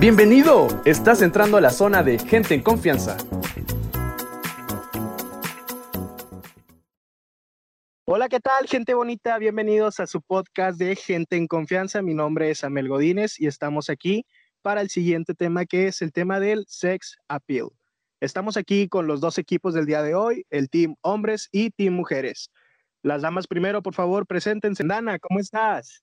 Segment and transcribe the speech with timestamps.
[0.00, 3.16] Bienvenido, estás entrando a la zona de gente en confianza.
[8.06, 9.38] Hola, ¿qué tal, gente bonita?
[9.38, 12.02] Bienvenidos a su podcast de Gente en Confianza.
[12.02, 14.26] Mi nombre es Amel Godínez y estamos aquí
[14.62, 17.68] para el siguiente tema que es el tema del sex appeal.
[18.20, 21.94] Estamos aquí con los dos equipos del día de hoy, el team hombres y team
[21.94, 22.50] mujeres.
[23.02, 24.82] Las damas primero, por favor, preséntense.
[24.84, 26.02] Dana, ¿cómo estás?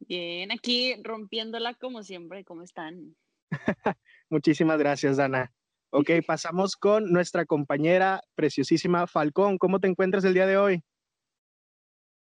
[0.00, 3.16] Bien, aquí rompiéndola como siempre, ¿cómo están?
[4.30, 5.52] Muchísimas gracias, Dana.
[5.90, 9.58] Ok, pasamos con nuestra compañera preciosísima Falcón.
[9.58, 10.84] ¿Cómo te encuentras el día de hoy?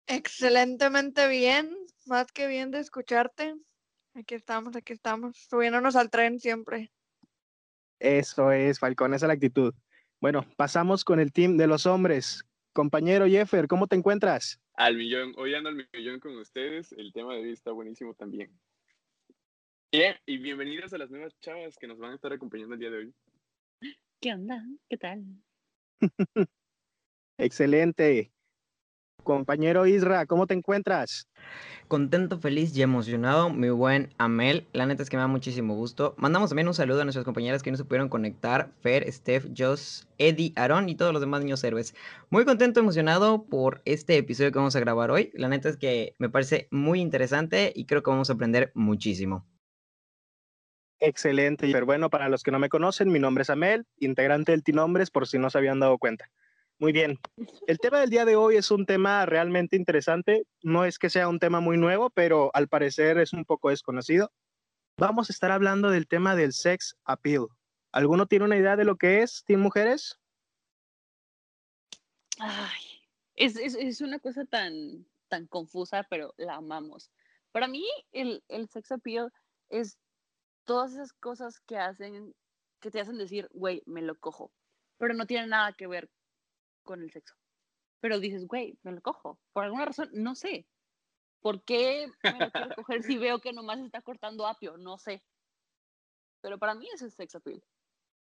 [0.06, 1.74] Excelentemente bien,
[2.06, 3.54] más que bien de escucharte.
[4.14, 6.90] Aquí estamos, aquí estamos, subiéndonos al tren siempre.
[7.98, 9.74] Eso es, Falcón, esa es la actitud.
[10.20, 12.45] Bueno, pasamos con el team de los hombres.
[12.76, 14.60] Compañero Jeffer, ¿cómo te encuentras?
[14.74, 16.92] Al millón, hoy ando al millón con ustedes.
[16.92, 18.50] El tema de hoy está buenísimo también.
[19.90, 22.90] Bien, y bienvenidos a las nuevas chavas que nos van a estar acompañando el día
[22.90, 23.14] de hoy.
[24.20, 24.62] ¿Qué onda?
[24.90, 25.24] ¿Qué tal?
[27.38, 28.30] Excelente.
[29.26, 31.28] Compañero Isra, ¿cómo te encuentras?
[31.88, 34.66] Contento, feliz y emocionado, mi buen Amel.
[34.72, 36.14] La neta es que me da muchísimo gusto.
[36.16, 40.08] Mandamos también un saludo a nuestras compañeras que no se pudieron conectar: Fer, Steph, Joss,
[40.18, 41.94] Eddie, Aaron y todos los demás niños héroes.
[42.30, 45.30] Muy contento, emocionado por este episodio que vamos a grabar hoy.
[45.34, 49.44] La neta es que me parece muy interesante y creo que vamos a aprender muchísimo.
[51.00, 51.68] Excelente.
[51.70, 54.78] Pero bueno, para los que no me conocen, mi nombre es Amel, integrante del Team
[54.78, 56.30] Hombres, por si no se habían dado cuenta.
[56.78, 57.18] Muy bien.
[57.66, 60.46] El tema del día de hoy es un tema realmente interesante.
[60.62, 64.30] No es que sea un tema muy nuevo, pero al parecer es un poco desconocido.
[64.98, 67.46] Vamos a estar hablando del tema del sex appeal.
[67.92, 70.18] ¿Alguno tiene una idea de lo que es, Team Mujeres?
[72.38, 72.82] Ay,
[73.36, 77.10] es, es, es una cosa tan, tan confusa, pero la amamos.
[77.52, 79.32] Para mí, el, el sex appeal
[79.70, 79.98] es
[80.66, 82.34] todas esas cosas que hacen,
[82.80, 84.52] que te hacen decir, güey, me lo cojo,
[84.98, 86.10] pero no tiene nada que ver
[86.86, 87.34] con el sexo.
[88.00, 89.38] Pero dices, güey, me lo cojo.
[89.52, 90.66] Por alguna razón, no sé.
[91.40, 94.78] ¿Por qué me lo quiero coger si veo que nomás está cortando apio?
[94.78, 95.22] No sé.
[96.40, 97.62] Pero para mí eso es sex appeal.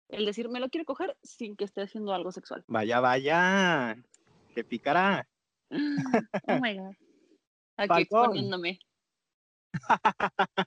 [0.08, 2.64] El decir, me lo quiero coger sin que esté haciendo algo sexual.
[2.68, 3.96] Vaya, vaya.
[4.54, 5.26] Que picará.
[6.48, 6.94] Oh my God.
[7.76, 8.20] Aquí Falcón.
[8.20, 8.78] exponiéndome.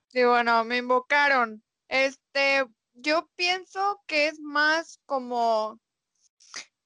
[0.07, 1.63] Sí, bueno, me invocaron.
[1.87, 5.79] Este, yo pienso que es más como,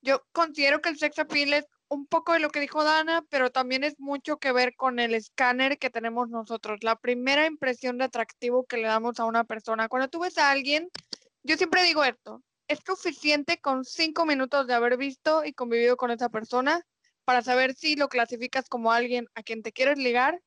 [0.03, 3.51] yo considero que el sex appeal es un poco de lo que dijo Dana, pero
[3.51, 6.79] también es mucho que ver con el escáner que tenemos nosotros.
[6.83, 9.87] La primera impresión de atractivo que le damos a una persona.
[9.87, 10.89] Cuando tú ves a alguien,
[11.43, 16.11] yo siempre digo esto, es suficiente con cinco minutos de haber visto y convivido con
[16.11, 16.81] esa persona
[17.25, 20.41] para saber si lo clasificas como alguien a quien te quieres ligar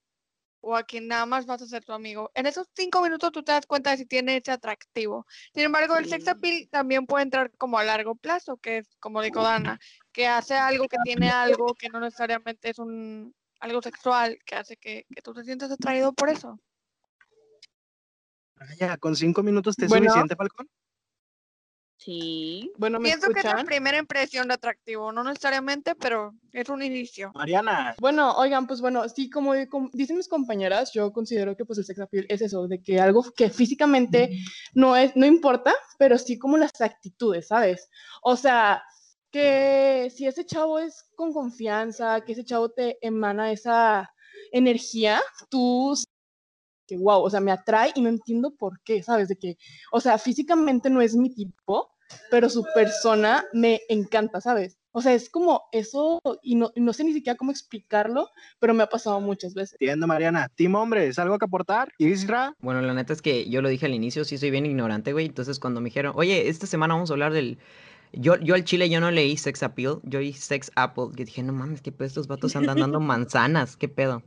[0.66, 2.32] o a quien nada más vas a ser tu amigo.
[2.34, 5.24] En esos cinco minutos tú te das cuenta de si tiene ese atractivo.
[5.54, 9.22] Sin embargo, el sex appeal también puede entrar como a largo plazo, que es como
[9.22, 9.78] dijo Dana,
[10.10, 14.76] que hace algo, que tiene algo, que no necesariamente es un algo sexual, que hace
[14.76, 16.58] que, que tú te sientas atraído por eso.
[18.56, 20.06] Vaya, ¿con cinco minutos te es Bueno.
[20.06, 20.68] suficiente, Falcón?
[21.98, 22.70] Sí.
[22.76, 23.66] Bueno, ¿me Pienso que es la escuchan?
[23.66, 27.32] primera impresión de atractivo, no necesariamente, pero es un inicio.
[27.34, 31.78] Mariana, Bueno, oigan, pues bueno, sí, como, como dicen mis compañeras, yo considero que pues
[31.78, 34.38] el sex appeal es eso, de que algo que físicamente
[34.74, 37.88] no es, no importa, pero sí como las actitudes, ¿sabes?
[38.22, 38.82] O sea,
[39.30, 44.10] que si ese chavo es con confianza, que ese chavo te emana esa
[44.52, 45.94] energía, tú
[46.86, 49.28] que wow, o sea, me atrae y no entiendo por qué, ¿sabes?
[49.28, 49.56] De que,
[49.92, 51.90] o sea, físicamente no es mi tipo,
[52.30, 54.78] pero su persona me encanta, ¿sabes?
[54.92, 58.82] O sea, es como eso, y no, no sé ni siquiera cómo explicarlo, pero me
[58.82, 59.76] ha pasado muchas veces.
[59.78, 60.48] entiendo, Mariana.
[60.56, 61.92] Team Hombres, ¿algo que aportar?
[61.98, 65.12] Isra, Bueno, la neta es que yo lo dije al inicio, sí soy bien ignorante,
[65.12, 65.26] güey.
[65.26, 67.58] Entonces cuando me dijeron, oye, esta semana vamos a hablar del...
[68.14, 71.08] Yo, yo al chile yo no leí Sex Appeal, yo leí Sex Apple.
[71.14, 74.22] Yo dije, no mames, qué pedo, estos vatos andan dando manzanas, qué pedo.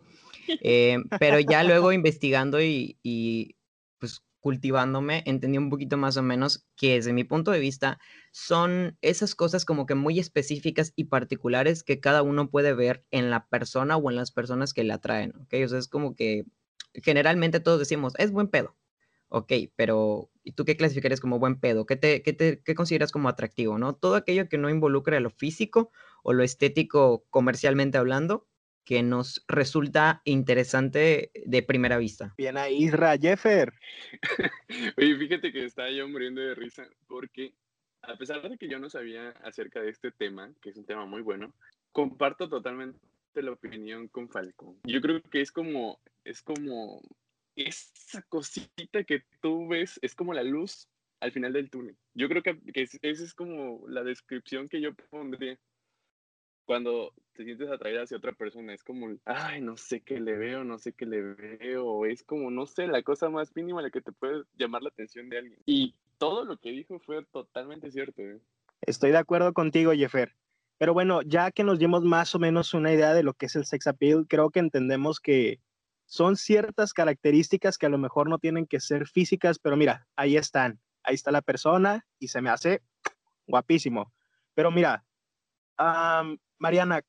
[0.61, 3.57] Eh, pero ya luego investigando y,
[3.99, 7.99] pues cultivándome, entendí un poquito más o menos que desde mi punto de vista
[8.31, 13.29] son esas cosas como que muy específicas y particulares que cada uno puede ver en
[13.29, 15.55] la persona o en las personas que le atraen, ¿ok?
[15.65, 16.45] O sea, es como que
[16.93, 18.77] generalmente todos decimos, es buen pedo,
[19.29, 21.85] ok, pero ¿y tú qué clasificarías como buen pedo?
[21.85, 23.95] ¿Qué, te, qué, te, qué consideras como atractivo, no?
[23.95, 25.91] Todo aquello que no involucre lo físico
[26.23, 28.47] o lo estético comercialmente hablando,
[28.89, 32.33] que nos resulta interesante de primera vista.
[32.35, 33.71] bien ahí, Isra, Jeffer.
[34.97, 37.53] Oye, fíjate que estaba yo muriendo de risa porque
[38.01, 41.05] a pesar de que yo no sabía acerca de este tema, que es un tema
[41.05, 41.53] muy bueno,
[41.91, 42.99] comparto totalmente
[43.35, 44.79] la opinión con Falcón.
[44.85, 46.99] Yo creo que es como, es como
[47.55, 50.89] esa cosita que tú ves es como la luz
[51.19, 51.95] al final del túnel.
[52.15, 55.59] Yo creo que, que es- esa es como la descripción que yo pondría
[56.69, 58.75] cuando te sientes atraída hacia otra persona.
[58.75, 62.05] Es como, ay, no sé qué le veo, no sé qué le veo.
[62.05, 65.29] Es como, no sé, la cosa más mínima la que te puede llamar la atención
[65.29, 65.59] de alguien.
[65.65, 68.21] Y todo lo que dijo fue totalmente cierto.
[68.21, 68.39] ¿eh?
[68.81, 70.35] Estoy de acuerdo contigo, Jeffer.
[70.77, 73.55] Pero bueno, ya que nos dimos más o menos una idea de lo que es
[73.55, 75.59] el sex appeal, creo que entendemos que
[76.05, 80.37] son ciertas características que a lo mejor no tienen que ser físicas, pero mira, ahí
[80.37, 80.79] están.
[81.01, 82.83] Ahí está la persona y se me hace
[83.47, 84.13] guapísimo.
[84.53, 85.03] Pero mira,
[85.75, 87.01] am, Mariana,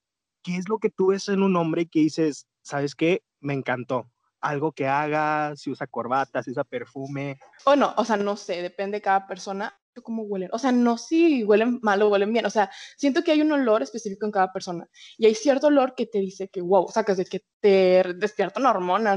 [0.43, 3.23] ¿qué es lo que tú ves en un hombre que dices, sabes qué?
[3.41, 4.11] Me encantó.
[4.41, 7.38] Algo que haga, si usa corbata, si usa perfume.
[7.67, 10.50] O no, o sea, no sé, depende de cada persona cómo huelen.
[10.52, 12.47] O sea, no si huelen mal o huelen bien.
[12.47, 14.88] O sea, siento que hay un olor específico en cada persona.
[15.19, 18.70] Y hay cierto olor que te dice que, wow, sacas de que te despierta una
[18.70, 19.17] hormona.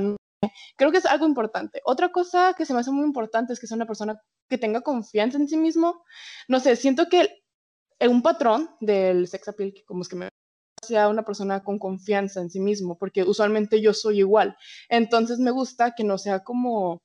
[0.75, 1.81] Creo que es algo importante.
[1.86, 4.19] Otra cosa que se me hace muy importante es que sea una persona
[4.50, 6.03] que tenga confianza en sí mismo.
[6.47, 7.43] No sé, siento que
[8.01, 10.30] un patrón del sex appeal, que como es que me
[10.86, 14.57] sea una persona con confianza en sí mismo, porque usualmente yo soy igual.
[14.90, 17.01] Entonces me gusta que no sea como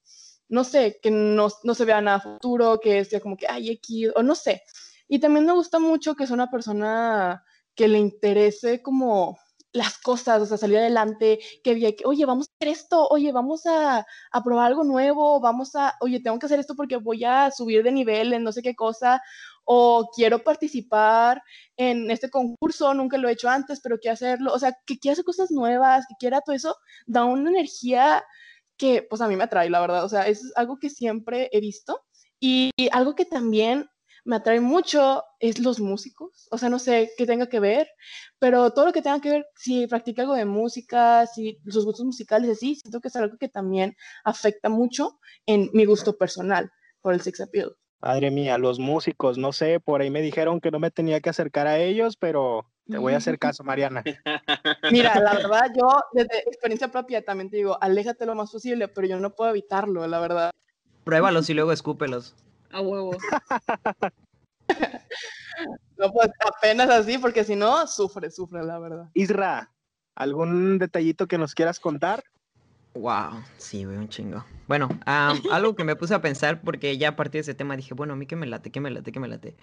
[0.48, 4.10] no sé, que no, no se vea nada futuro, que sea como que, ay, X,
[4.16, 4.62] o no sé.
[5.08, 7.44] Y también me gusta mucho que sea una persona
[7.74, 9.38] que le interese como
[9.72, 13.32] las cosas, o sea, salir adelante, que diga que, oye, vamos a hacer esto, oye,
[13.32, 17.24] vamos a, a, probar algo nuevo, vamos a, oye, tengo que hacer esto porque voy
[17.24, 19.22] a subir de nivel en no sé qué cosa,
[19.70, 21.42] o quiero participar
[21.76, 25.12] en este concurso, nunca lo he hecho antes, pero quiero hacerlo, o sea, que quiera
[25.12, 26.74] hacer cosas nuevas, que quiera todo eso,
[27.06, 28.24] da una energía
[28.78, 30.04] que pues a mí me atrae, la verdad.
[30.04, 32.00] O sea, es algo que siempre he visto.
[32.40, 33.90] Y algo que también
[34.24, 36.48] me atrae mucho es los músicos.
[36.50, 37.88] O sea, no sé qué tenga que ver,
[38.38, 42.06] pero todo lo que tenga que ver, si practica algo de música, si sus gustos
[42.06, 46.70] musicales, así, siento que es algo que también afecta mucho en mi gusto personal
[47.02, 47.76] por el sex appeal.
[48.00, 51.30] Madre mía, los músicos, no sé, por ahí me dijeron que no me tenía que
[51.30, 54.04] acercar a ellos, pero te voy a hacer caso, Mariana.
[54.92, 59.08] Mira, la verdad, yo desde experiencia propia también te digo, aléjate lo más posible, pero
[59.08, 60.50] yo no puedo evitarlo, la verdad.
[61.02, 62.36] Pruébalos y luego escúpelos.
[62.70, 63.10] A huevo.
[65.98, 69.08] no, pues apenas así, porque si no, sufre, sufre, la verdad.
[69.14, 69.72] Isra,
[70.14, 72.22] ¿algún detallito que nos quieras contar?
[72.98, 74.44] Wow, sí, güey, un chingo.
[74.66, 74.98] Bueno, um,
[75.52, 78.14] algo que me puse a pensar, porque ya a partir de ese tema dije, bueno,
[78.14, 79.56] a mí que me late, que me late, que me late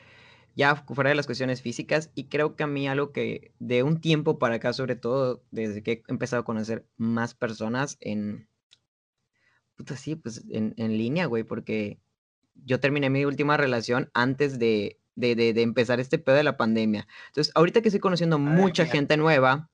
[0.56, 4.00] ya fuera de las cuestiones físicas y creo que a mí algo que de un
[4.00, 8.48] tiempo para acá, sobre todo desde que he empezado a conocer más personas en,
[9.76, 12.00] puta, sí, pues en, en línea, güey, porque
[12.54, 16.56] yo terminé mi última relación antes de, de, de, de, empezar este pedo de la
[16.56, 17.06] pandemia.
[17.28, 19.70] Entonces, ahorita que estoy conociendo mucha gente nueva,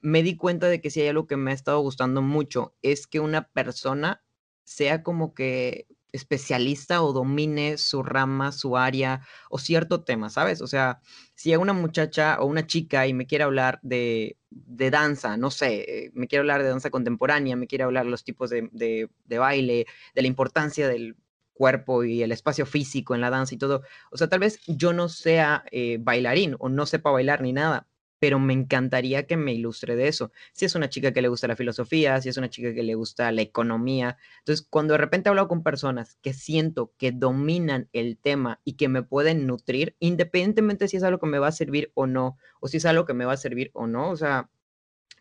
[0.00, 3.06] me di cuenta de que si hay algo que me ha estado gustando mucho, es
[3.06, 4.22] que una persona
[4.64, 10.60] sea como que especialista o domine su rama, su área o cierto tema, ¿sabes?
[10.60, 11.00] O sea,
[11.34, 15.50] si hay una muchacha o una chica y me quiere hablar de, de danza, no
[15.50, 19.38] sé, me quiere hablar de danza contemporánea, me quiere hablar los tipos de, de, de
[19.38, 21.16] baile, de la importancia del
[21.60, 23.82] cuerpo y el espacio físico en la danza y todo.
[24.10, 27.86] O sea, tal vez yo no sea eh, bailarín o no sepa bailar ni nada,
[28.20, 30.30] pero me encantaría que me ilustre de eso.
[30.52, 32.94] Si es una chica que le gusta la filosofía, si es una chica que le
[32.94, 34.18] gusta la economía.
[34.40, 38.88] Entonces, cuando de repente hablo con personas que siento que dominan el tema y que
[38.88, 42.68] me pueden nutrir, independientemente si es algo que me va a servir o no, o
[42.68, 44.50] si es algo que me va a servir o no, o sea,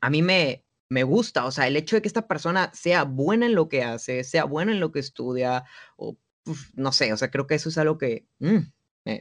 [0.01, 3.45] a mí me, me gusta, o sea, el hecho de que esta persona sea buena
[3.45, 5.63] en lo que hace, sea buena en lo que estudia,
[5.95, 8.57] o uf, no sé, o sea, creo que eso es algo que mm,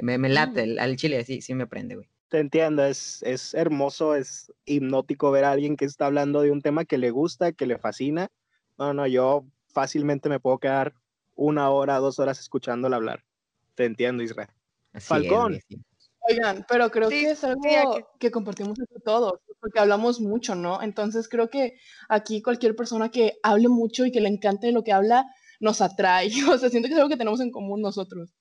[0.03, 0.71] me, late, Mm.
[0.71, 2.09] el, al chile sí, sí me prende, güey.
[2.29, 6.61] Te entiendo, es, es hermoso, es hipnótico ver a alguien que está hablando de un
[6.61, 8.29] tema que le gusta, que le fascina.
[8.77, 10.95] No, no, yo fácilmente me puedo quedar
[11.35, 13.25] una hora, dos horas escuchándola hablar.
[13.75, 14.49] Te entiendo, Israel.
[14.93, 15.59] Así Falcón.
[15.69, 15.79] sí.
[16.31, 20.21] Oigan, pero creo Sí, que es algo sí, aquí- que compartimos entre todos, porque hablamos
[20.21, 20.83] mucho, ¿no?
[20.83, 21.79] Entonces creo que
[22.11, 25.25] aquí cualquier persona que hable mucho y que le encante lo que habla,
[25.61, 26.29] nos atrae.
[26.57, 28.35] O sea, siento que es algo que tenemos en común nosotros.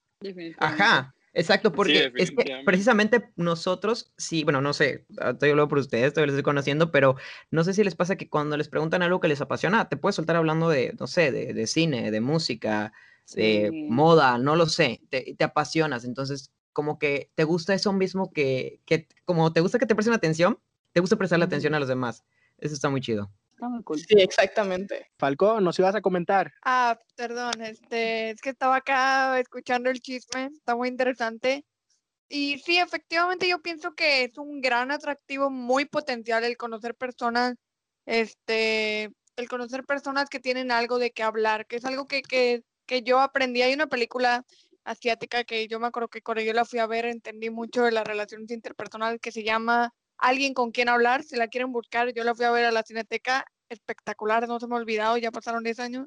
[0.57, 6.13] Ajá, exacto, porque es que precisamente nosotros, sí, bueno, no sé, estoy hablando por ustedes,
[6.13, 7.15] todavía les estoy conociendo, pero
[7.51, 10.15] no sé si les pasa que cuando les preguntan algo que les apasiona, te puedes
[10.15, 12.93] soltar hablando de, no sé, de, de cine, de música,
[13.33, 13.85] de Sí.
[13.89, 18.81] moda, no lo sé, te, te apasionas, entonces como que te gusta eso mismo que,
[18.85, 20.59] que, como te gusta que te presten atención,
[20.93, 22.23] te gusta prestarle atención a los demás.
[22.57, 23.31] Eso está muy chido.
[23.57, 23.97] Está muy cool.
[23.97, 25.09] Sí, exactamente.
[25.17, 26.53] Falcón, nos ibas a comentar.
[26.63, 31.65] Ah, perdón, este, es que estaba acá escuchando el chisme, está muy interesante.
[32.29, 37.55] Y sí, efectivamente yo pienso que es un gran atractivo muy potencial el conocer personas,
[38.05, 42.61] este, el conocer personas que tienen algo de qué hablar, que es algo que, que,
[42.85, 43.63] que yo aprendí.
[43.63, 44.45] Hay una película
[44.83, 47.91] asiática que yo me acuerdo que cuando yo la fui a ver entendí mucho de
[47.91, 52.23] las relaciones interpersonales que se llama Alguien con quien hablar, si la quieren buscar, yo
[52.23, 55.63] la fui a ver a la Cineteca, espectacular, no se me ha olvidado, ya pasaron
[55.63, 56.05] 10 años,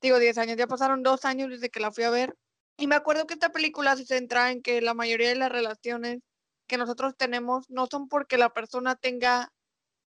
[0.00, 2.34] digo 10 años, ya pasaron dos años desde que la fui a ver.
[2.76, 6.20] Y me acuerdo que esta película se centra en que la mayoría de las relaciones
[6.68, 9.50] que nosotros tenemos no son porque la persona tenga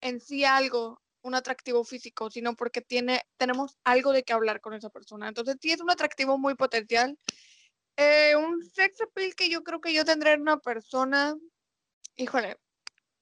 [0.02, 4.74] en sí algo, un atractivo físico, sino porque tiene, tenemos algo de qué hablar con
[4.74, 5.28] esa persona.
[5.28, 7.16] Entonces sí es un atractivo muy potencial.
[7.96, 11.34] Eh, un sex appeal que yo creo que yo tendré en una persona,
[12.16, 12.56] híjole,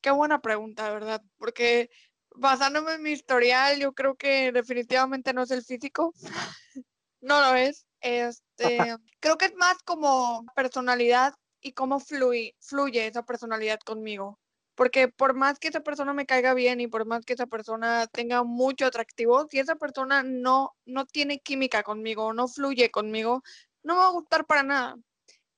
[0.07, 1.21] qué buena pregunta, ¿verdad?
[1.37, 1.91] Porque
[2.37, 6.15] basándome en mi historial, yo creo que definitivamente no es el físico.
[7.21, 7.87] no lo es.
[8.01, 14.39] Este, creo que es más como personalidad y cómo fluye, fluye esa personalidad conmigo.
[14.77, 18.07] Porque por más que esa persona me caiga bien y por más que esa persona
[18.07, 23.43] tenga mucho atractivo, si esa persona no, no tiene química conmigo, no fluye conmigo,
[23.83, 24.97] no me va a gustar para nada.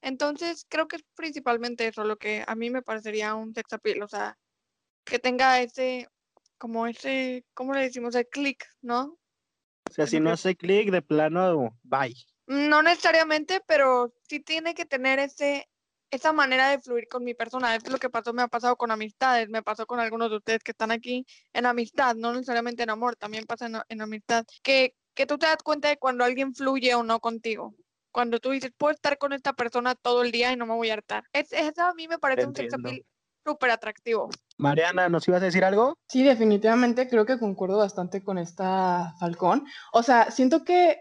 [0.01, 4.03] Entonces, creo que es principalmente eso lo que a mí me parecería un sex appeal,
[4.03, 4.39] o sea,
[5.05, 6.09] que tenga ese,
[6.57, 8.15] como ese, ¿cómo le decimos?
[8.15, 9.19] El click, ¿no?
[9.89, 12.15] O sea, si no hace clic, de plano, bye.
[12.47, 15.69] No necesariamente, pero sí tiene que tener ese,
[16.11, 17.75] esa manera de fluir con mi persona.
[17.75, 20.63] Es lo que pasó, me ha pasado con amistades, me pasó con algunos de ustedes
[20.63, 24.45] que están aquí en amistad, no necesariamente en amor, también pasa en, en amistad.
[24.63, 27.75] Que, que tú te das cuenta de cuando alguien fluye o no contigo.
[28.19, 30.91] Cuando tú dices, puedo estar con esta persona todo el día y no me voy
[30.91, 31.23] a hartar.
[31.33, 32.75] Es, eso a mí me parece un sex
[33.47, 34.29] súper atractivo.
[34.57, 35.95] Mariana, ¿nos ibas a decir algo?
[36.09, 39.67] Sí, definitivamente creo que concuerdo bastante con esta Falcón.
[39.93, 40.99] O sea, siento que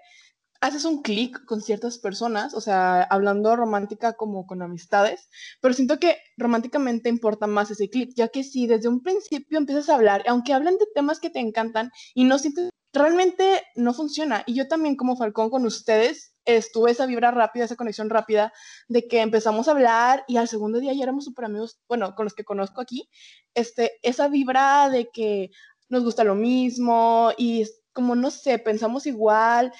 [0.61, 5.27] haces un clic con ciertas personas, o sea, hablando romántica como con amistades,
[5.59, 9.89] pero siento que románticamente importa más ese clic, ya que si desde un principio empiezas
[9.89, 14.43] a hablar, aunque hablen de temas que te encantan y no sientes, realmente no funciona.
[14.45, 18.53] Y yo también como Falcón con ustedes estuve esa vibra rápida, esa conexión rápida
[18.87, 22.23] de que empezamos a hablar y al segundo día ya éramos súper amigos, bueno, con
[22.23, 23.09] los que conozco aquí,
[23.53, 25.51] este, esa vibra de que
[25.89, 29.73] nos gusta lo mismo y como, no sé, pensamos igual,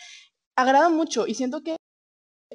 [0.55, 1.77] agrada mucho y siento que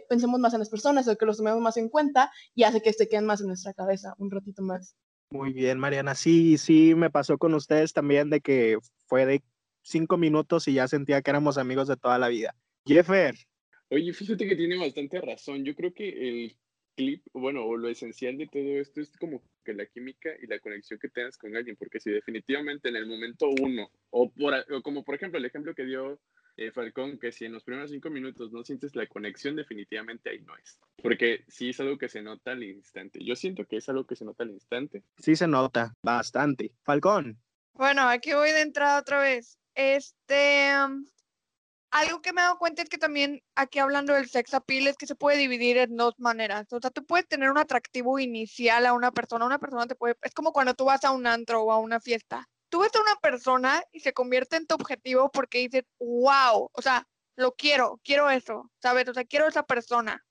[0.08, 2.92] pensemos más en las personas o que los tomemos más en cuenta y hace que
[2.92, 4.94] se queden más en nuestra cabeza un ratito más.
[5.30, 6.14] Muy bien, Mariana.
[6.14, 8.76] Sí, sí, me pasó con ustedes también de que
[9.06, 9.42] fue de
[9.80, 12.54] cinco minutos y ya sentía que éramos amigos de toda la vida.
[12.84, 13.34] Jeffer,
[13.92, 15.66] Oye, fíjate que tiene bastante razón.
[15.66, 16.56] Yo creo que el
[16.96, 20.58] clip, bueno, o lo esencial de todo esto es como que la química y la
[20.60, 24.82] conexión que tengas con alguien, porque si definitivamente en el momento uno, o, por, o
[24.82, 26.18] como por ejemplo el ejemplo que dio
[26.56, 30.40] eh, Falcón, que si en los primeros cinco minutos no sientes la conexión, definitivamente ahí
[30.40, 30.78] no es.
[31.02, 33.22] Porque sí es algo que se nota al instante.
[33.22, 35.02] Yo siento que es algo que se nota al instante.
[35.18, 36.72] sí se nota bastante.
[36.82, 37.38] Falcón,
[37.74, 39.58] Bueno, aquí voy de entrada otra vez.
[39.74, 41.06] Este, am,
[41.92, 44.96] algo que me he dado cuenta es que también aquí hablando del sex appeal es
[44.96, 46.66] que se puede dividir en dos maneras.
[46.72, 49.44] O sea, tú puedes tener un atractivo inicial a una persona.
[49.44, 52.00] Una persona te puede, es como cuando tú vas a un antro o a una
[52.00, 52.48] fiesta.
[52.70, 56.82] Tú ves a una persona y se convierte en tu objetivo porque dices, wow, o
[56.82, 57.06] sea,
[57.36, 59.06] lo quiero, quiero eso, ¿sabes?
[59.08, 60.24] O sea, quiero esa persona.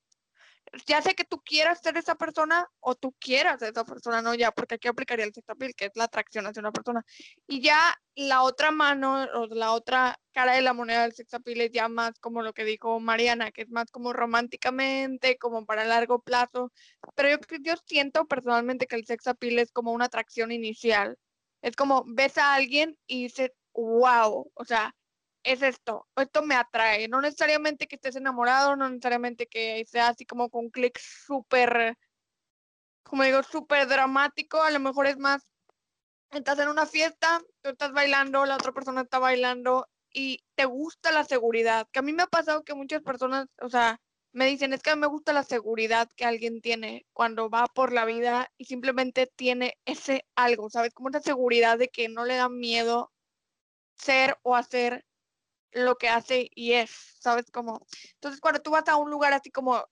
[0.87, 4.33] Ya sé que tú quieras ser esa persona o tú quieras ser esa persona, no
[4.35, 7.05] ya, porque aquí aplicaría el sex appeal, que es la atracción hacia una persona.
[7.47, 11.61] Y ya la otra mano o la otra cara de la moneda del sex appeal
[11.61, 15.83] es ya más como lo que dijo Mariana, que es más como románticamente, como para
[15.85, 16.71] largo plazo.
[17.15, 21.17] Pero yo, yo siento personalmente que el sex appeal es como una atracción inicial.
[21.61, 24.95] Es como ves a alguien y dices, wow, o sea,
[25.43, 27.07] es esto, esto me atrae.
[27.07, 31.97] No necesariamente que estés enamorado, no necesariamente que sea así como con clic súper,
[33.03, 34.61] como digo, súper dramático.
[34.61, 35.47] A lo mejor es más
[36.31, 41.11] estás en una fiesta, tú estás bailando, la otra persona está bailando y te gusta
[41.11, 41.87] la seguridad.
[41.91, 43.99] Que a mí me ha pasado que muchas personas, o sea,
[44.33, 47.65] me dicen, es que a mí me gusta la seguridad que alguien tiene cuando va
[47.67, 50.93] por la vida y simplemente tiene ese algo, ¿sabes?
[50.93, 53.11] Como esa seguridad de que no le da miedo
[53.97, 55.05] ser o hacer
[55.71, 57.49] lo que hace y es, ¿sabes?
[57.51, 57.85] Como,
[58.15, 59.83] entonces cuando tú vas a un lugar así como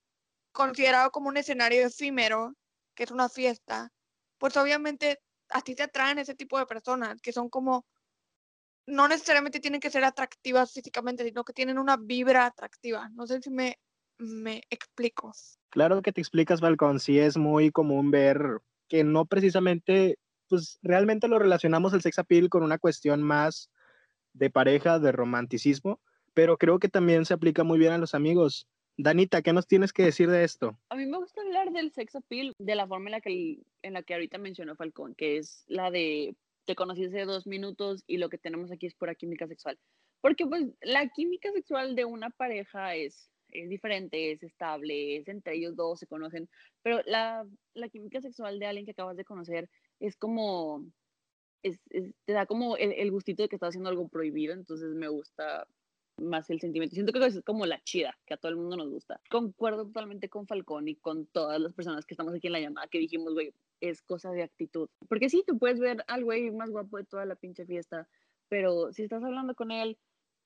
[0.52, 2.54] considerado como un escenario efímero,
[2.94, 3.92] que es una fiesta,
[4.38, 5.20] pues obviamente
[5.50, 7.86] a ti te atraen ese tipo de personas que son como,
[8.86, 13.08] no necesariamente tienen que ser atractivas físicamente, sino que tienen una vibra atractiva.
[13.10, 13.78] No sé si me,
[14.18, 15.32] me explico.
[15.70, 17.00] claro que te explicas, Falcón.
[17.00, 20.18] Sí es muy común ver que no precisamente,
[20.48, 23.70] pues realmente lo relacionamos el sex appeal con una cuestión más
[24.32, 26.00] de pareja, de romanticismo,
[26.34, 28.68] pero creo que también se aplica muy bien a los amigos.
[28.96, 30.78] Danita, ¿qué nos tienes que decir de esto?
[30.90, 33.94] A mí me gusta hablar del sex appeal de la forma en la que, en
[33.94, 38.18] la que ahorita mencionó Falcón, que es la de te conocí hace dos minutos y
[38.18, 39.78] lo que tenemos aquí es pura química sexual.
[40.20, 45.56] Porque pues la química sexual de una pareja es, es diferente, es estable, es entre
[45.56, 46.48] ellos dos, se conocen,
[46.82, 49.68] pero la, la química sexual de alguien que acabas de conocer
[49.98, 50.84] es como,
[51.62, 54.94] es, es- te da como el, el gustito de que estás haciendo algo prohibido, entonces
[54.94, 55.66] me gusta
[56.16, 56.94] más el sentimiento.
[56.94, 59.20] Siento que es como la chida, que a todo el mundo nos gusta.
[59.30, 62.88] Concuerdo totalmente con Falcón y con todas las personas que estamos aquí en la llamada
[62.88, 64.88] que dijimos, güey, es cosa de actitud.
[65.08, 68.06] Porque sí, tú puedes ver al güey más guapo de toda la pinche fiesta,
[68.48, 69.98] pero si estás hablando con él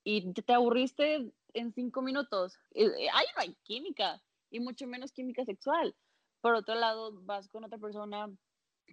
[0.03, 4.87] y te te aburriste en cinco minutos, eh, eh, ahí no hay química, y mucho
[4.87, 5.95] menos química sexual.
[6.41, 8.29] Por otro lado, vas con otra persona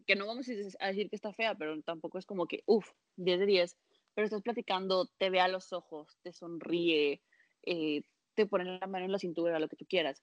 [0.06, 3.40] que no vamos a decir que está fea, pero tampoco es como que, uff, 10
[3.40, 3.76] de 10,
[4.14, 7.22] pero estás platicando, te ve a los ojos, te sonríe,
[7.64, 8.02] eh,
[8.34, 10.22] te pone la mano en la cintura, lo que tú quieras.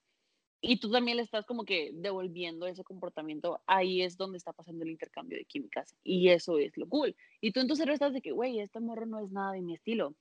[0.61, 4.83] Y tú también le estás como que devolviendo ese comportamiento, ahí es donde está pasando
[4.83, 5.95] el intercambio de químicas.
[6.03, 7.15] Y eso es lo cool.
[7.39, 9.61] Y tú en tu cerebro estás de que, güey, este morro no es nada de
[9.61, 10.15] mi estilo.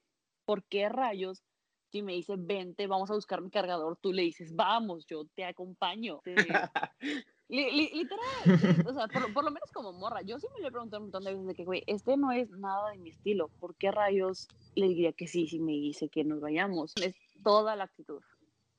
[0.44, 1.42] ¿Por qué rayos?
[1.90, 5.44] Si me dice, vente, vamos a buscar mi cargador, tú le dices, vamos, yo te
[5.44, 6.20] acompaño.
[7.48, 8.52] Te- Li- li- literal,
[8.84, 11.06] o sea, por, por lo menos como morra, yo sí me lo he preguntado un
[11.06, 13.90] montón de veces de que, güey, este no es nada de mi estilo, ¿por qué
[13.90, 16.92] rayos le diría que sí si me dice que nos vayamos?
[17.00, 18.20] Es toda la actitud,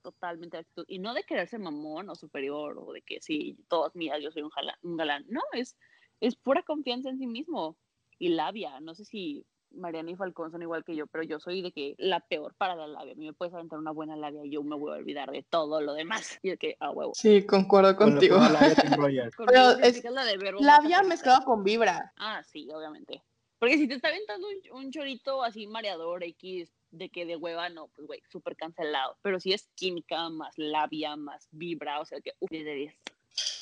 [0.04, 3.96] totalmente la actitud, y no de quererse mamón o superior, o de que sí, todas
[3.96, 5.76] mías, yo soy un, jala- un galán, no, es,
[6.20, 7.80] es pura confianza en sí mismo,
[8.20, 11.62] y labia, no sé si Mariana y Falcón son igual que yo, pero yo soy
[11.62, 14.46] de que la peor para la labia, a mí me puedes aventar una buena labia
[14.46, 17.14] y yo me voy a olvidar de todo lo demás, y de que, a huevo.
[17.16, 18.38] Sí, concuerdo Con la contigo.
[18.38, 21.08] labia Pero es la de verbo Labia mata perro.
[21.10, 22.14] mezclado con vibra.
[22.18, 23.24] Ah, sí, obviamente.
[23.60, 27.70] Porque si te está aventando un, un chorito así mareador X de que de hueva,
[27.70, 29.18] no, pues güey, súper cancelado.
[29.22, 32.96] Pero si es química, más labia, más vibra, o sea que, uff, 10 de 10.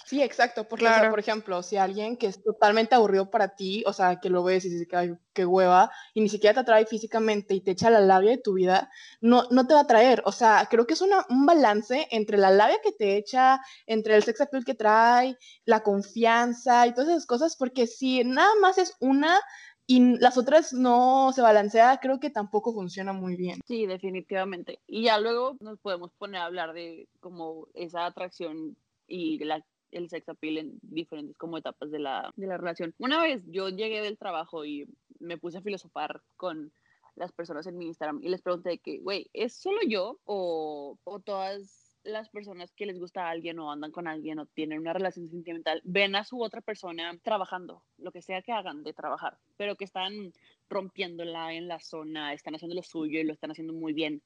[0.08, 1.10] Sí, exacto, porque, o sea, Claro.
[1.10, 4.64] por ejemplo, si alguien que es totalmente aburrido para ti, o sea, que lo ves
[4.64, 7.90] y dices que "Ay, qué hueva, y ni siquiera te atrae físicamente y te echa
[7.90, 10.24] la labia de tu vida, no, no te va a atraer.
[10.26, 14.16] O sea, creo que es una- un balance entre la labia que te echa, entre
[14.16, 18.78] el sex appeal que trae, la confianza y todas esas cosas, porque si nada más
[18.78, 19.40] es una
[19.88, 23.60] y las otras no se balancea, creo que tampoco funciona muy bien.
[23.68, 24.80] Sí, definitivamente.
[24.88, 30.10] Y ya luego nos podemos poner a hablar de como esa atracción y la, el
[30.10, 32.94] sex appeal en diferentes como etapas de la, de la relación.
[32.98, 34.88] Una vez yo llegué del trabajo y
[35.20, 36.72] me puse a filosofar con
[37.16, 41.20] las personas en mi Instagram y les pregunté que, güey, ¿es solo yo o, o
[41.20, 44.94] todas las personas que les gusta a alguien o andan con alguien o tienen una
[44.94, 49.38] relación sentimental ven a su otra persona trabajando, lo que sea que hagan de trabajar,
[49.58, 50.34] pero que están
[50.70, 54.22] rompiéndola en la zona, están haciendo lo suyo y lo están haciendo muy bien.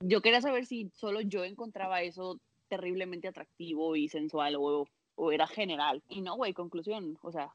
[0.00, 5.46] Yo quería saber si solo yo encontraba eso terriblemente atractivo y sensual o, o era
[5.46, 6.02] general.
[6.08, 7.54] Y no, güey, conclusión, o sea,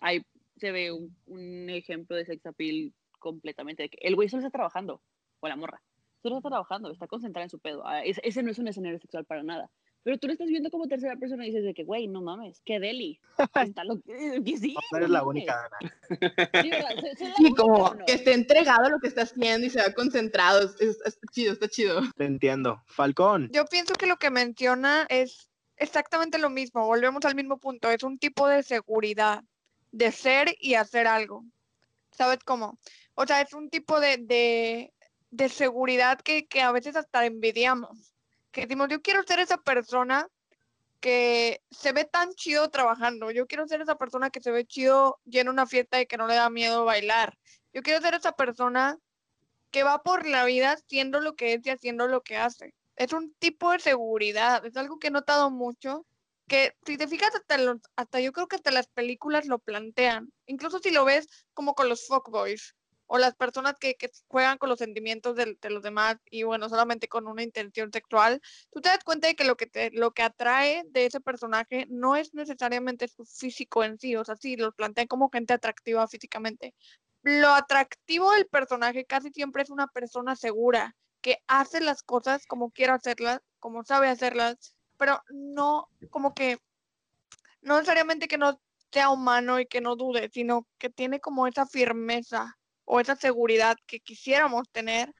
[0.00, 0.22] ahí
[0.56, 5.00] se ve un, ejemplo de sex appeal completamente, el güey solo está trabajando,
[5.40, 5.82] o la morra,
[6.22, 7.86] solo está trabajando, está concentrada en su pedo.
[7.86, 9.70] Ah, ese, ese no es un escenario sexual para nada.
[10.04, 12.60] Pero tú lo estás viendo como tercera persona y dices de que, güey, no mames,
[12.64, 13.20] qué deli.
[13.76, 14.74] Está lo que, que sí.
[14.92, 15.92] No eres no la única, Ana.
[16.62, 16.96] Sí, ¿verdad?
[17.00, 19.70] Soy- soy la Sí, única, como que esté entregado a lo que está haciendo y
[19.70, 20.62] se va concentrado.
[20.62, 22.00] Es- es- está chido, está chido.
[22.16, 22.82] Te entiendo.
[22.86, 23.50] Falcón.
[23.52, 28.02] Yo pienso que lo que menciona es exactamente lo mismo, volvemos al mismo punto, es
[28.02, 29.44] un tipo de seguridad,
[29.92, 31.44] de ser y hacer algo.
[32.10, 32.78] ¿Sabes cómo?
[33.14, 34.92] O sea, es un tipo de, de,
[35.30, 38.12] de seguridad que, que a veces hasta envidiamos.
[38.58, 40.28] Que decimos, yo quiero ser esa persona
[40.98, 45.20] que se ve tan chido trabajando, yo quiero ser esa persona que se ve chido
[45.26, 47.38] yendo a una fiesta y que no le da miedo bailar.
[47.72, 48.98] Yo quiero ser esa persona
[49.70, 52.74] que va por la vida haciendo lo que es y haciendo lo que hace.
[52.96, 56.04] Es un tipo de seguridad, es algo que he notado mucho,
[56.48, 60.32] que si te fijas hasta, los- hasta yo creo que hasta las películas lo plantean,
[60.46, 62.74] incluso si lo ves como con los fuckboys
[63.08, 63.96] o las personas que,
[64.28, 68.40] juegan con los sentimientos del- de, los demás y bueno, solamente con una intención sexual,
[68.70, 71.86] tú te das cuenta de que lo que, te, lo que atrae de ese personaje
[71.88, 76.06] no es necesariamente su físico en sí, o sea, sí, los plantean como gente atractiva
[76.06, 76.74] físicamente,
[77.22, 82.70] lo atractivo del personaje casi siempre es una persona segura, que hace las cosas como
[82.70, 86.58] quiere hacerlas, como sabe hacerlas, pero no como que,
[87.62, 88.60] no necesariamente que no
[88.92, 92.57] sea humano y que no dude, sino que tiene como esa firmeza
[92.88, 95.14] o esa seguridad que quisiéramos tener,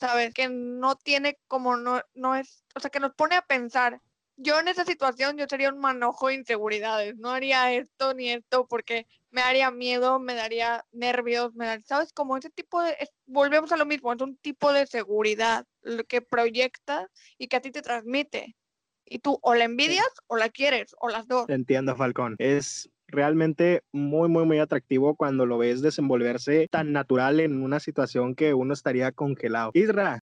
[0.00, 0.34] ¿sabes?
[0.34, 4.00] Que no tiene como, no, no es, o sea, que nos pone a pensar.
[4.36, 8.66] Yo en esa situación yo sería un manojo de inseguridades, no haría esto ni esto
[8.68, 12.12] porque me haría miedo, me daría nervios, me daría, ¿sabes?
[12.12, 16.04] Como ese tipo de, es- volvemos a lo mismo, es un tipo de seguridad lo
[16.04, 18.56] que proyecta y que a ti te transmite.
[19.04, 21.46] Y tú o la envidias o la quieres, o las dos.
[21.46, 22.36] Te entiendo, Falcón.
[22.38, 28.34] Es realmente muy, muy, muy atractivo cuando lo ves desenvolverse tan natural en una situación
[28.34, 29.70] que uno estaría congelado.
[29.74, 30.20] Isra,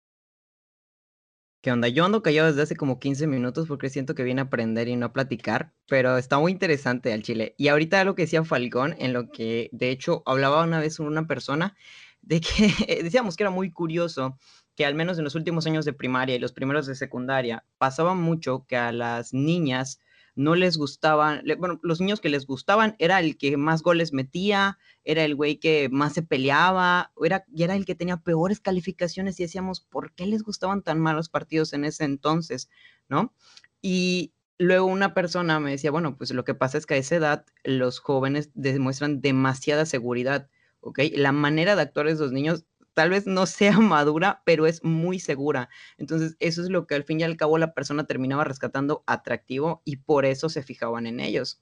[1.61, 1.87] ¿Qué onda?
[1.87, 4.95] Yo ando callado desde hace como 15 minutos porque siento que viene a aprender y
[4.95, 7.53] no a platicar, pero está muy interesante al chile.
[7.55, 11.27] Y ahorita lo que decía Falcón, en lo que de hecho hablaba una vez una
[11.27, 11.75] persona,
[12.23, 12.47] de que
[13.03, 14.39] decíamos que era muy curioso
[14.75, 18.15] que al menos en los últimos años de primaria y los primeros de secundaria pasaba
[18.15, 19.99] mucho que a las niñas
[20.41, 24.77] no les gustaban, bueno, los niños que les gustaban era el que más goles metía,
[25.03, 29.39] era el güey que más se peleaba, era, y era el que tenía peores calificaciones
[29.39, 32.69] y decíamos, ¿por qué les gustaban tan malos partidos en ese entonces?
[33.07, 33.33] ¿No?
[33.81, 37.15] Y luego una persona me decía, bueno, pues lo que pasa es que a esa
[37.15, 40.49] edad los jóvenes demuestran demasiada seguridad,
[40.81, 40.99] ¿ok?
[41.13, 45.19] La manera de actuar de esos niños tal vez no sea madura, pero es muy
[45.19, 45.69] segura.
[45.97, 49.81] Entonces, eso es lo que al fin y al cabo la persona terminaba rescatando atractivo
[49.85, 51.61] y por eso se fijaban en ellos.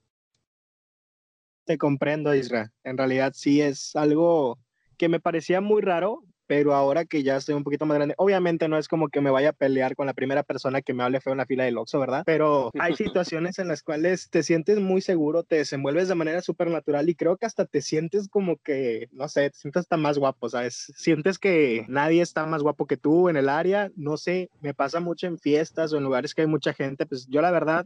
[1.66, 2.74] Te comprendo, Isra.
[2.84, 4.58] En realidad sí es algo
[4.98, 8.68] que me parecía muy raro, pero ahora que ya estoy un poquito más grande, obviamente
[8.68, 11.22] no es como que me vaya a pelear con la primera persona que me hable
[11.22, 12.24] feo en la fila del Oxxo, ¿verdad?
[12.26, 16.72] Pero hay situaciones en las cuales te sientes muy seguro, te desenvuelves de manera súper
[16.72, 20.18] natural y creo que hasta te sientes como que, no sé, te sientes hasta más
[20.18, 20.92] guapo, ¿sabes?
[20.96, 25.00] Sientes que nadie está más guapo que tú en el área, no sé, me pasa
[25.00, 27.86] mucho en fiestas o en lugares que hay mucha gente, pues yo la verdad,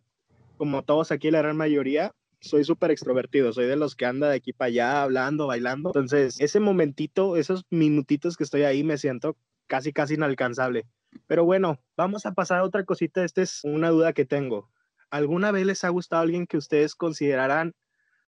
[0.55, 4.35] como todos aquí, la gran mayoría, soy súper extrovertido, soy de los que anda de
[4.35, 5.89] aquí para allá hablando, bailando.
[5.89, 10.85] Entonces, ese momentito, esos minutitos que estoy ahí, me siento casi, casi inalcanzable.
[11.25, 13.23] Pero bueno, vamos a pasar a otra cosita.
[13.23, 14.69] Esta es una duda que tengo.
[15.09, 17.75] ¿Alguna vez les ha gustado alguien que ustedes consideraran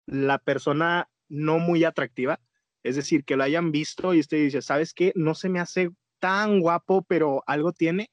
[0.06, 2.40] la persona no muy atractiva?
[2.84, 5.14] Es decir, que lo hayan visto y usted dice, ¿sabes qué?
[5.16, 5.90] No se me hace
[6.20, 8.12] tan guapo, pero algo tiene.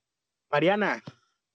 [0.50, 1.02] Mariana,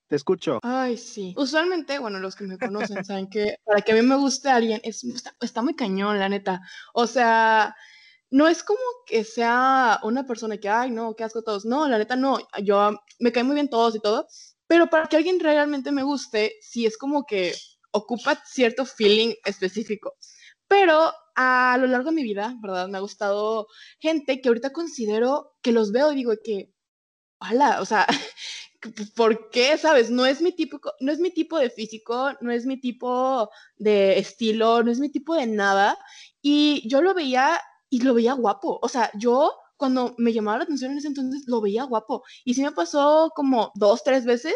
[0.08, 0.58] te escucho.
[0.62, 1.34] Ay, sí.
[1.36, 4.80] Usualmente, bueno, los que me conocen saben que para que a mí me guste alguien,
[4.82, 5.04] es,
[5.40, 6.62] está, muy cañón, la neta.
[6.94, 7.76] O sea,
[8.30, 11.64] no es como que sea una persona que, ay, no, qué asco todos.
[11.66, 12.38] No, la neta no.
[12.62, 14.26] Yo me caen muy bien todos y todo.
[14.66, 17.54] Pero para que alguien realmente me guste, sí es como que
[17.92, 20.14] ocupa cierto feeling específico.
[20.68, 22.88] Pero a lo largo de mi vida, ¿verdad?
[22.88, 23.68] Me ha gustado
[24.00, 26.72] gente que ahorita considero que los veo y digo que,
[27.40, 28.06] hola, o sea,
[29.14, 29.76] ¿por qué?
[29.76, 30.10] ¿Sabes?
[30.10, 34.18] No es mi tipo, no es mi tipo de físico, no es mi tipo de
[34.18, 35.98] estilo, no es mi tipo de nada.
[36.42, 37.60] Y yo lo veía
[37.90, 38.78] y lo veía guapo.
[38.82, 42.22] O sea, yo cuando me llamaba la atención en ese entonces lo veía guapo.
[42.44, 44.54] Y sí me pasó como dos, tres veces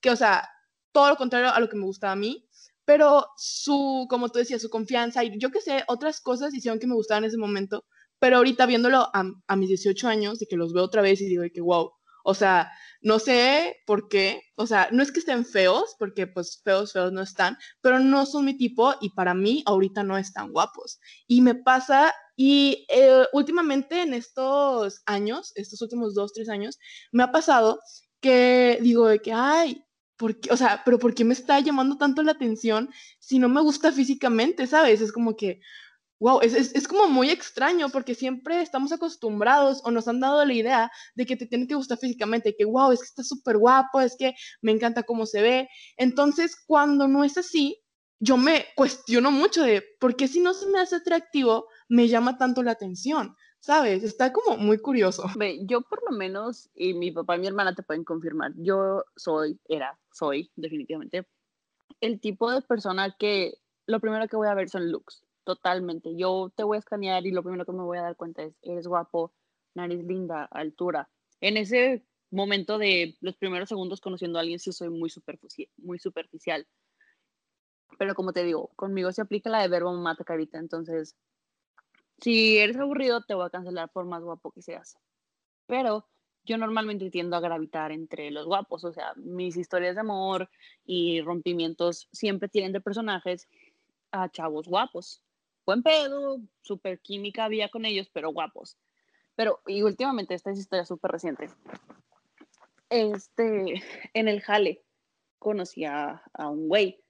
[0.00, 0.48] que, o sea,
[0.92, 2.48] todo lo contrario a lo que me gustaba a mí.
[2.84, 6.86] Pero su, como tú decías, su confianza y yo que sé, otras cosas hicieron que
[6.86, 7.84] me gustaban en ese momento.
[8.18, 11.26] Pero ahorita viéndolo a, a mis 18 años, de que los veo otra vez y
[11.26, 11.92] digo que wow,
[12.24, 16.60] o sea, no sé por qué, o sea, no es que estén feos, porque pues
[16.64, 20.50] feos, feos no están, pero no son mi tipo y para mí ahorita no están
[20.50, 20.98] guapos.
[21.26, 26.78] Y me pasa, y eh, últimamente en estos años, estos últimos dos, tres años,
[27.12, 27.80] me ha pasado
[28.20, 29.84] que digo de que, ay,
[30.16, 30.50] ¿por qué?
[30.50, 33.92] O sea, pero ¿por qué me está llamando tanto la atención si no me gusta
[33.92, 35.02] físicamente, ¿sabes?
[35.02, 35.60] Es como que,
[36.20, 40.54] Wow, es, es, como muy extraño porque siempre estamos acostumbrados o nos han dado la
[40.54, 44.00] idea de que te tiene que gustar físicamente, que wow, es que está súper guapo,
[44.00, 45.68] es que me encanta cómo se ve.
[45.96, 47.82] Entonces, cuando no es así,
[48.20, 52.38] yo me cuestiono mucho de por qué si no se me hace atractivo, me llama
[52.38, 53.36] tanto la atención.
[53.58, 54.04] ¿Sabes?
[54.04, 55.24] Está como muy curioso.
[55.66, 59.58] Yo por lo menos, y mi papá y mi hermana te pueden confirmar, yo soy,
[59.68, 61.26] era, soy definitivamente,
[62.00, 63.54] el tipo de persona que
[63.86, 66.16] lo primero que voy a ver son looks Totalmente.
[66.16, 68.54] Yo te voy a escanear y lo primero que me voy a dar cuenta es,
[68.62, 69.32] eres guapo,
[69.74, 71.10] nariz linda, altura.
[71.40, 75.98] En ese momento de los primeros segundos conociendo a alguien sí soy muy, superficial, muy
[75.98, 76.66] superficial.
[77.98, 80.58] Pero como te digo, conmigo se aplica la de verbo mata carita.
[80.58, 81.14] Entonces,
[82.22, 84.96] si eres aburrido, te voy a cancelar por más guapo que seas.
[85.66, 86.08] Pero
[86.44, 88.84] yo normalmente tiendo a gravitar entre los guapos.
[88.84, 90.48] O sea, mis historias de amor
[90.86, 93.46] y rompimientos siempre tienen de personajes
[94.10, 95.23] a chavos guapos
[95.66, 98.78] buen pedo, súper química había con ellos, pero guapos.
[99.36, 101.50] Pero, y últimamente, esta es historia súper reciente.
[102.88, 103.82] Este,
[104.14, 104.84] en el jale,
[105.38, 107.00] conocí a, un güey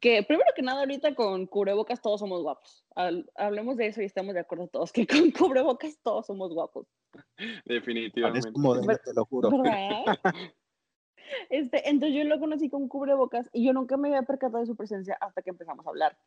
[0.00, 2.86] que primero que nada ahorita con cubrebocas todos somos guapos.
[3.36, 6.86] hablemos de eso y estamos de acuerdo todos que con cubrebocas todos somos guapos.
[7.64, 8.50] Definitivamente.
[9.04, 9.50] te lo juro.
[11.48, 14.76] Este, entonces yo lo conocí con cubrebocas y yo nunca me había percatado de su
[14.76, 16.18] presencia hasta que empezamos a hablar.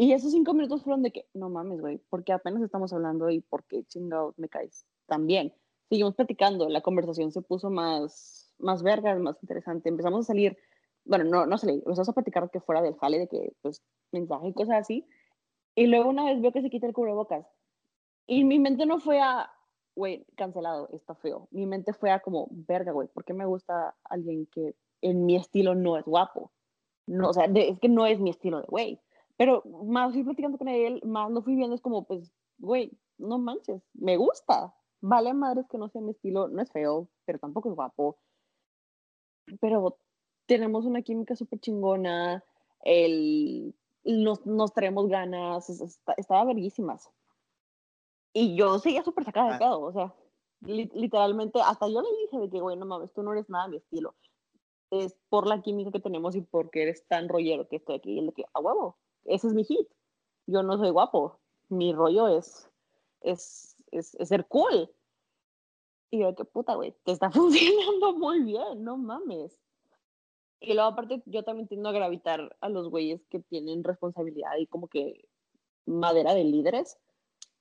[0.00, 3.42] Y esos cinco minutos fueron de que, no mames, güey, porque apenas estamos hablando y
[3.42, 5.52] porque chingados me caes también.
[5.90, 9.90] Seguimos platicando, la conversación se puso más, más verga, más interesante.
[9.90, 10.56] Empezamos a salir,
[11.04, 14.48] bueno, no, no salir, empezamos a platicar que fuera del jale, de que, pues, mensaje
[14.48, 15.06] y cosas así.
[15.74, 17.46] Y luego una vez veo que se quita el cubrebocas.
[18.26, 19.50] Y mi mente no fue a,
[19.94, 21.46] güey, cancelado, está feo.
[21.50, 25.36] Mi mente fue a como, verga, güey, ¿por qué me gusta alguien que en mi
[25.36, 26.52] estilo no es guapo?
[27.06, 28.98] No, o sea, de- es que no es mi estilo de güey.
[29.40, 33.38] Pero más fui platicando con él, más lo fui viendo, es como, pues, güey, no
[33.38, 34.74] manches, me gusta.
[35.00, 38.18] Vale madres que no sea mi estilo, no es feo, pero tampoco es guapo.
[39.60, 39.96] Pero
[40.44, 42.44] tenemos una química súper chingona,
[42.84, 43.74] el,
[44.04, 47.08] nos, nos traemos ganas, es- está- estaba verguísimas.
[48.34, 49.58] Y yo seguía súper sacada de Ah.
[49.58, 50.14] pedo, o sea,
[50.60, 53.68] li- literalmente, hasta yo le dije de que, güey, no mames, tú no eres nada
[53.68, 54.14] mi estilo.
[54.90, 58.12] Es por la química que tenemos y porque eres tan rollero que estoy aquí.
[58.12, 59.88] Y él de que, a huevo, ese es mi hit.
[60.46, 61.38] Yo no soy guapo.
[61.68, 62.70] Mi rollo es,
[63.20, 64.90] es, es, es ser cool.
[66.10, 69.56] Y yo, qué puta, güey, te está funcionando muy bien, no mames.
[70.60, 74.66] Y luego, aparte, yo también tiendo a gravitar a los güeyes que tienen responsabilidad y
[74.66, 75.24] como que
[75.86, 76.98] madera de líderes.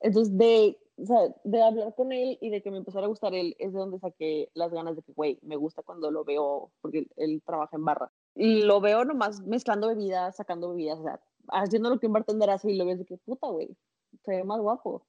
[0.02, 3.34] Entonces, de, o sea, de hablar con él y de que me empezara a gustar
[3.34, 6.72] él, es de donde saqué las ganas de que, güey, me gusta cuando lo veo,
[6.82, 8.12] porque él, él trabaja en barra.
[8.36, 12.50] Y lo veo nomás mezclando bebidas, sacando bebidas, o sea, haciendo lo que un bartender
[12.50, 13.76] hace y lo ves de que, puta, güey,
[14.24, 15.06] se ve más guapo.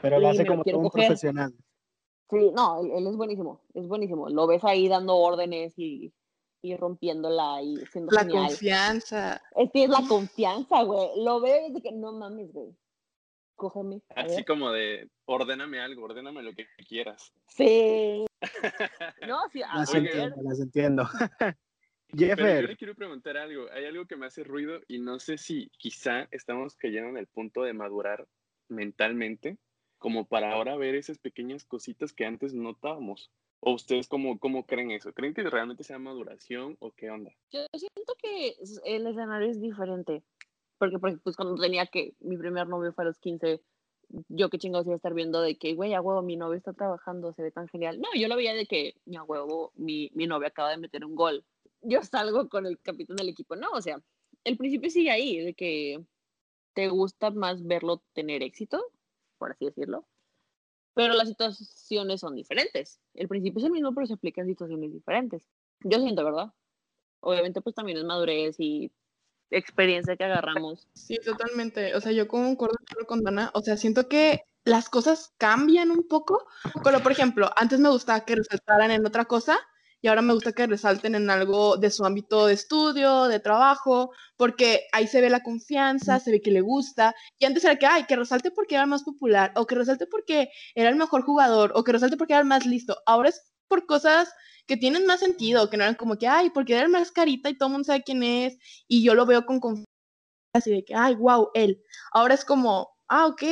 [0.00, 1.06] Pero lo Y hace lo como todo un coger.
[1.06, 1.54] profesional.
[2.30, 4.28] Sí, no, él, él es buenísimo, es buenísimo.
[4.28, 6.12] Lo ves ahí dando órdenes y,
[6.62, 8.46] y rompiéndola y siendo La genial.
[8.48, 9.42] confianza.
[9.56, 11.10] Es que es la confianza, güey.
[11.22, 12.74] Lo veo y es de que no mames, güey.
[13.56, 14.02] Cógeme.
[14.16, 14.44] Así ver.
[14.46, 17.32] como de, ordéname algo, ordéname lo que quieras.
[17.46, 18.24] Sí.
[19.28, 20.06] No, sí, a Las ver.
[20.06, 21.02] entiendo, las entiendo.
[22.08, 23.66] Pero yo Jeffer, le quiero preguntar algo.
[23.72, 27.26] Hay algo que me hace ruido y no sé si quizá estamos cayendo en el
[27.26, 28.26] punto de madurar
[28.68, 29.58] mentalmente,
[29.98, 33.30] como para ahora ver esas pequeñas cositas que antes notábamos.
[33.60, 35.14] ¿O ustedes cómo, cómo creen eso?
[35.14, 37.32] ¿Creen que realmente sea maduración o qué onda?
[37.50, 40.22] Yo siento que el escenario es diferente.
[40.78, 43.62] Porque, por ejemplo, pues cuando tenía que, mi primer novio fue a los 15,
[44.28, 46.72] yo qué chingados iba a estar viendo de que, güey, a huevo, mi novio está
[46.72, 48.00] trabajando, se ve tan genial.
[48.00, 51.14] No, yo lo veía de que, a huevo, mi, mi novio acaba de meter un
[51.14, 51.44] gol.
[51.84, 53.56] Yo salgo con el capitán del equipo.
[53.56, 54.00] No, o sea,
[54.44, 56.04] el principio sigue ahí, de que
[56.74, 58.84] te gusta más verlo tener éxito,
[59.38, 60.06] por así decirlo.
[60.94, 63.00] Pero las situaciones son diferentes.
[63.14, 65.48] El principio es el mismo, pero se aplica en situaciones diferentes.
[65.80, 66.52] Yo siento, ¿verdad?
[67.20, 68.92] Obviamente, pues también es madurez y
[69.50, 70.88] experiencia que agarramos.
[70.94, 71.96] Sí, totalmente.
[71.96, 73.50] O sea, yo concuerdo con Dana.
[73.54, 76.46] O sea, siento que las cosas cambian un poco.
[76.84, 79.58] Pero, por ejemplo, antes me gustaba que resaltaran en otra cosa
[80.04, 84.12] y ahora me gusta que resalten en algo de su ámbito de estudio, de trabajo,
[84.36, 87.14] porque ahí se ve la confianza, se ve que le gusta.
[87.38, 90.50] Y antes era que, ay, que resalte porque era más popular, o que resalte porque
[90.74, 92.98] era el mejor jugador, o que resalte porque era el más listo.
[93.06, 94.30] Ahora es por cosas
[94.66, 97.48] que tienen más sentido, que no eran como que, ay, porque era el más carita
[97.48, 99.88] y todo el mundo sabe quién es, y yo lo veo con confianza
[100.54, 101.82] así de que, ay, wow, él.
[102.12, 103.42] Ahora es como, ah, ok,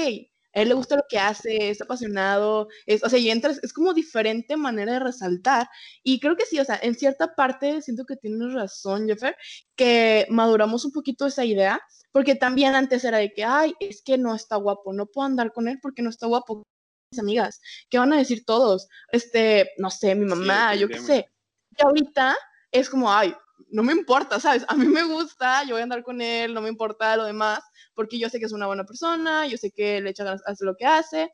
[0.54, 3.72] a él le gusta lo que hace, es apasionado, es, o sea, y entras, es
[3.72, 5.68] como diferente manera de resaltar.
[6.02, 9.36] Y creo que sí, o sea, en cierta parte siento que tienes razón, Jeffer,
[9.76, 11.80] que maduramos un poquito esa idea,
[12.12, 15.52] porque también antes era de que, ay, es que no está guapo, no puedo andar
[15.52, 16.62] con él porque no está guapo.
[17.10, 17.60] Mis amigas,
[17.90, 18.88] ¿qué van a decir todos?
[19.10, 21.26] Este, no sé, mi mamá, yo qué sé.
[21.76, 22.36] Y ahorita
[22.70, 23.34] es como, ay,
[23.70, 24.64] no me importa, ¿sabes?
[24.68, 27.60] A mí me gusta, yo voy a andar con él, no me importa lo demás,
[27.94, 30.64] porque yo sé que es una buena persona, yo sé que le echa ganas, hace
[30.64, 31.30] lo que hace,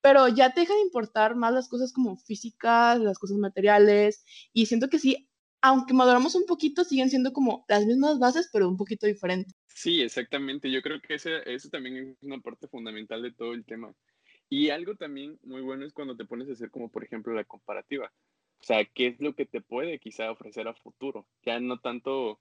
[0.00, 4.66] pero ya te deja de importar más las cosas como físicas, las cosas materiales, y
[4.66, 5.28] siento que sí,
[5.62, 9.54] aunque maduramos un poquito, siguen siendo como las mismas bases, pero un poquito diferentes.
[9.68, 10.70] Sí, exactamente.
[10.70, 13.94] Yo creo que ese, eso también es una parte fundamental de todo el tema.
[14.48, 17.44] Y algo también muy bueno es cuando te pones a hacer como, por ejemplo, la
[17.44, 18.12] comparativa.
[18.62, 21.26] O sea, ¿qué es lo que te puede quizá ofrecer a futuro?
[21.42, 22.40] Ya no tanto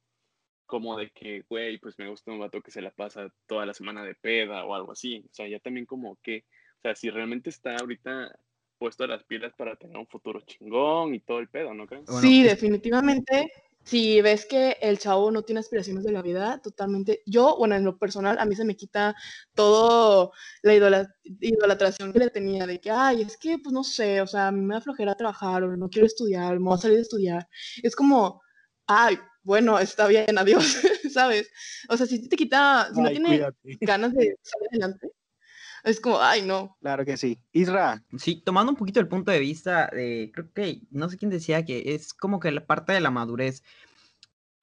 [0.67, 3.73] como de que, güey, pues me gusta un vato que se la pasa toda la
[3.73, 5.25] semana de peda o algo así.
[5.31, 6.45] O sea, ya también como que,
[6.77, 8.39] o sea, si realmente está ahorita
[8.77, 12.05] puesto a las pilas para tener un futuro chingón y todo el pedo, ¿no crees?
[12.05, 13.51] Bueno, sí, definitivamente.
[13.83, 17.23] Si ves que el chavo no tiene aspiraciones de la vida, totalmente.
[17.25, 19.15] Yo, bueno, en lo personal, a mí se me quita
[19.55, 24.21] todo la idola- idolatración que le tenía de que, ay, es que, pues no sé,
[24.21, 26.77] o sea, a mí me da flojera trabajar o no quiero estudiar, me voy a
[26.81, 27.47] salir de estudiar.
[27.83, 28.41] Es como,
[28.87, 30.77] ay, bueno, está bien, adiós,
[31.11, 31.49] ¿sabes?
[31.89, 33.77] O sea, si te quita, si no Ay, tiene cuídate.
[33.81, 35.11] ganas de salir adelante,
[35.83, 36.77] es como, ay, no.
[36.81, 37.39] Claro que sí.
[37.51, 41.31] Isra, Sí, tomando un poquito el punto de vista de, creo que, no sé quién
[41.31, 43.63] decía que es como que la parte de la madurez,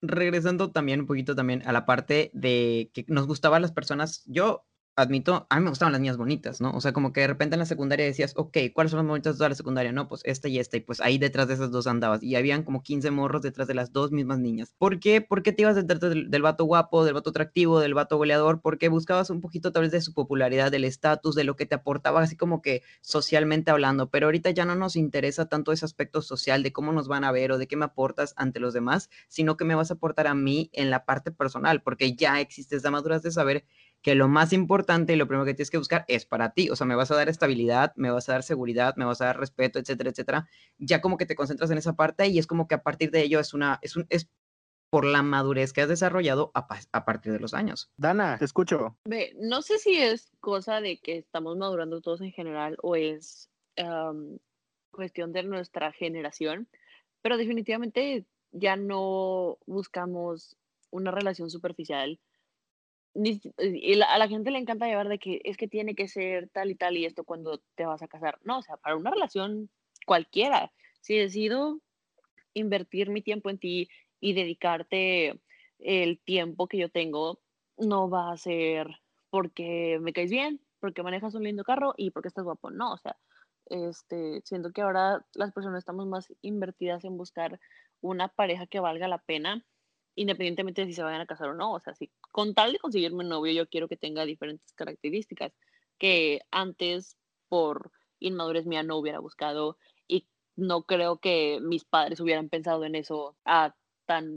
[0.00, 4.64] regresando también un poquito también a la parte de que nos gustaban las personas, yo
[4.98, 6.72] admito, a mí me gustaban las niñas bonitas, ¿no?
[6.72, 9.34] O sea, como que de repente en la secundaria decías, ok, ¿cuáles son las bonitas
[9.34, 9.92] de toda la secundaria?
[9.92, 12.22] No, pues esta y esta, y pues ahí detrás de esas dos andabas.
[12.22, 14.74] Y habían como 15 morros detrás de las dos mismas niñas.
[14.76, 15.20] ¿Por qué?
[15.20, 18.60] ¿Por qué te ibas detrás del, del vato guapo, del vato atractivo, del vato goleador?
[18.60, 21.76] Porque buscabas un poquito tal vez de su popularidad, del estatus, de lo que te
[21.76, 24.10] aportaba, así como que socialmente hablando.
[24.10, 27.30] Pero ahorita ya no nos interesa tanto ese aspecto social de cómo nos van a
[27.30, 30.26] ver o de qué me aportas ante los demás, sino que me vas a aportar
[30.26, 33.64] a mí en la parte personal, porque ya existe esa madurez de saber
[34.02, 36.70] que lo más importante y lo primero que tienes que buscar es para ti.
[36.70, 39.26] O sea, me vas a dar estabilidad, me vas a dar seguridad, me vas a
[39.26, 40.48] dar respeto, etcétera, etcétera.
[40.78, 43.22] Ya como que te concentras en esa parte y es como que a partir de
[43.22, 44.30] ello es una, es un, es
[44.90, 47.90] por la madurez que has desarrollado a, a partir de los años.
[47.96, 48.96] Dana, te escucho.
[49.04, 53.50] Ve, no sé si es cosa de que estamos madurando todos en general o es
[53.76, 54.38] um,
[54.90, 56.68] cuestión de nuestra generación,
[57.20, 60.56] pero definitivamente ya no buscamos
[60.90, 62.18] una relación superficial
[63.14, 66.70] y a la gente le encanta llevar de que es que tiene que ser tal
[66.70, 68.38] y tal y esto cuando te vas a casar.
[68.42, 69.70] No, o sea, para una relación
[70.06, 71.80] cualquiera, si decido
[72.54, 73.88] invertir mi tiempo en ti
[74.20, 75.40] y dedicarte
[75.78, 77.40] el tiempo que yo tengo,
[77.76, 78.88] no va a ser
[79.30, 82.70] porque me caes bien, porque manejas un lindo carro y porque estás guapo.
[82.70, 83.16] No, o sea,
[83.66, 87.60] este, siento que ahora las personas estamos más invertidas en buscar
[88.00, 89.64] una pareja que valga la pena
[90.20, 91.72] independientemente de si se vayan a casar o no.
[91.72, 95.52] O sea, si con tal de conseguirme un novio, yo quiero que tenga diferentes características
[95.98, 97.16] que antes,
[97.48, 99.78] por inmadurez mía, no hubiera buscado.
[100.06, 100.26] Y
[100.56, 103.74] no creo que mis padres hubieran pensado en eso a
[104.06, 104.36] tan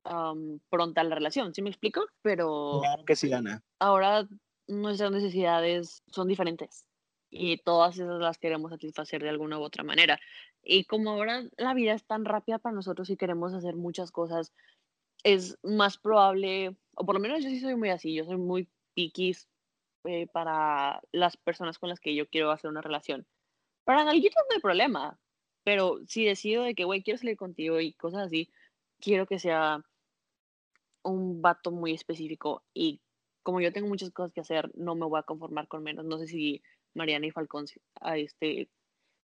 [0.70, 1.54] pronta la relación.
[1.54, 2.06] ¿Sí me explico?
[2.22, 2.80] Pero.
[2.82, 3.63] Claro que sí, Ana.
[3.80, 4.28] Ahora
[4.67, 6.86] nuestras necesidades son diferentes
[7.30, 10.20] y todas esas las queremos satisfacer de alguna u otra manera.
[10.63, 14.54] Y como ahora la vida es tan rápida para nosotros y queremos hacer muchas cosas
[15.23, 18.69] es más probable, o por lo menos yo sí soy muy así, yo soy muy
[18.93, 19.47] piquis
[20.05, 23.27] eh, para las personas con las que yo quiero hacer una relación.
[23.84, 25.19] Para alguien no hay problema,
[25.63, 28.51] pero si decido de que, güey, quiero salir contigo y cosas así,
[28.99, 29.84] quiero que sea
[31.03, 33.01] un vato muy específico y
[33.43, 36.05] como yo tengo muchas cosas que hacer, no me voy a conformar con menos.
[36.05, 36.62] No sé si
[36.93, 37.65] Mariana y Falcón
[38.15, 38.69] este,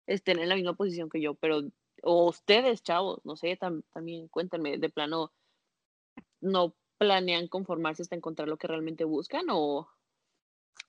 [0.07, 1.61] estén en la misma posición que yo, pero,
[2.03, 5.31] o ustedes, chavos, no sé, también cuéntenme, de plano,
[6.41, 9.87] no planean conformarse hasta encontrar lo que realmente buscan o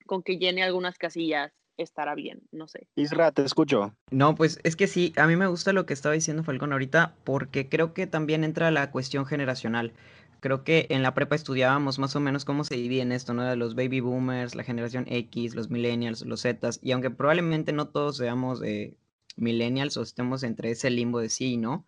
[0.07, 2.89] con que llene algunas casillas estará bien, no sé.
[2.97, 3.95] Isra, te escucho.
[4.11, 7.15] No, pues es que sí, a mí me gusta lo que estaba diciendo Falcón ahorita
[7.25, 9.93] porque creo que también entra la cuestión generacional.
[10.41, 13.45] Creo que en la prepa estudiábamos más o menos cómo se divide en esto, ¿no?
[13.45, 17.89] De los baby boomers, la generación X, los millennials, los Zetas, y aunque probablemente no
[17.89, 18.97] todos seamos eh,
[19.37, 21.87] millennials o estemos entre ese limbo de sí, ¿no?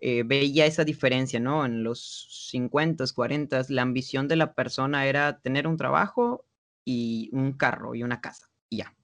[0.00, 1.66] Eh, veía esa diferencia, ¿no?
[1.66, 6.46] En los 50, 40, la ambición de la persona era tener un trabajo
[6.84, 8.94] y un carro y una casa, y ya.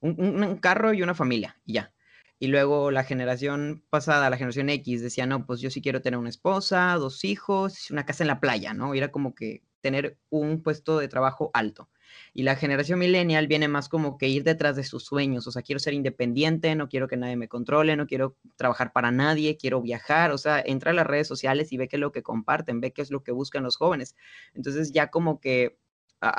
[0.00, 1.94] Un, carro y una familia, y ya.
[2.38, 6.18] Y luego la generación pasada, la generación X, decía, no, pues yo sí quiero tener
[6.18, 8.94] una esposa, dos hijos, una casa en la playa, ¿no?
[8.94, 11.88] era como que tener un puesto de trabajo alto.
[12.34, 15.62] Y la generación millennial viene más como que ir detrás de sus sueños, o sea,
[15.62, 19.82] quiero ser independiente, no quiero que nadie me controle, no quiero trabajar para nadie, quiero
[19.82, 22.80] viajar, o sea, entra a las redes sociales y ve qué es lo que comparten,
[22.80, 24.16] ve qué es lo que buscan los jóvenes.
[24.54, 25.78] Entonces ya como que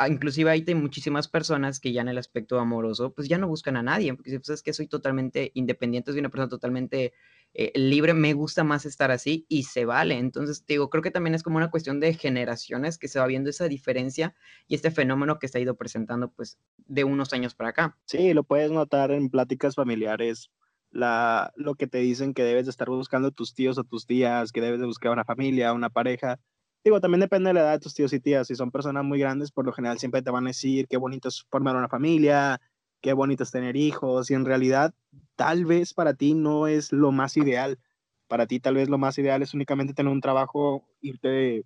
[0.08, 3.76] inclusive ahí hay muchísimas personas que ya en el aspecto amoroso, pues ya no buscan
[3.76, 7.14] a nadie, porque pues es que soy totalmente independiente, soy una persona totalmente
[7.54, 10.18] eh, libre, me gusta más estar así y se vale.
[10.18, 13.50] Entonces, digo, creo que también es como una cuestión de generaciones que se va viendo
[13.50, 14.36] esa diferencia
[14.68, 17.98] y este fenómeno que se ha ido presentando pues de unos años para acá.
[18.06, 20.50] Sí, lo puedes notar en pláticas familiares.
[20.92, 24.52] La, lo que te dicen que debes de estar buscando tus tíos o tus tías,
[24.52, 26.40] que debes de buscar una familia, una pareja.
[26.84, 28.48] Digo, también depende de la edad de tus tíos y tías.
[28.48, 31.30] Si son personas muy grandes, por lo general siempre te van a decir qué bonito
[31.30, 32.60] es formar una familia,
[33.02, 34.30] qué bonito es tener hijos.
[34.30, 34.94] Y en realidad
[35.36, 37.80] tal vez para ti no es lo más ideal.
[38.28, 41.66] Para ti tal vez lo más ideal es únicamente tener un trabajo, irte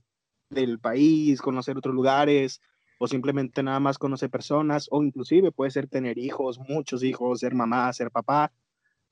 [0.49, 2.61] del país, conocer otros lugares
[2.99, 7.55] o simplemente nada más conocer personas o inclusive puede ser tener hijos, muchos hijos, ser
[7.55, 8.51] mamá, ser papá.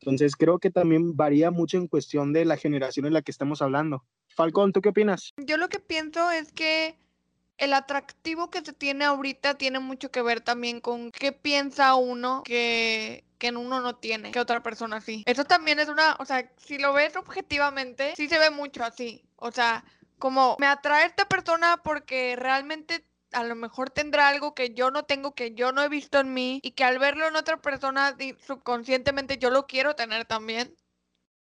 [0.06, 3.64] Entonces creo que también varía mucho en cuestión de la generación en la que estamos
[3.64, 4.06] hablando.
[4.28, 5.34] Falcón, ¿tú qué opinas?
[5.38, 7.00] Yo lo que pienso es que
[7.58, 12.44] el atractivo que se tiene ahorita tiene mucho que ver también con qué piensa uno
[12.46, 15.24] que, que uno no tiene, que otra persona sí.
[15.26, 19.24] Eso también es una, o sea, si lo ves objetivamente, sí se ve mucho así.
[19.38, 19.84] O sea,
[20.20, 23.04] como me atrae esta persona porque realmente
[23.36, 26.34] a lo mejor tendrá algo que yo no tengo, que yo no he visto en
[26.34, 28.16] mí y que al verlo en otra persona
[28.48, 30.74] subconscientemente yo lo quiero tener también.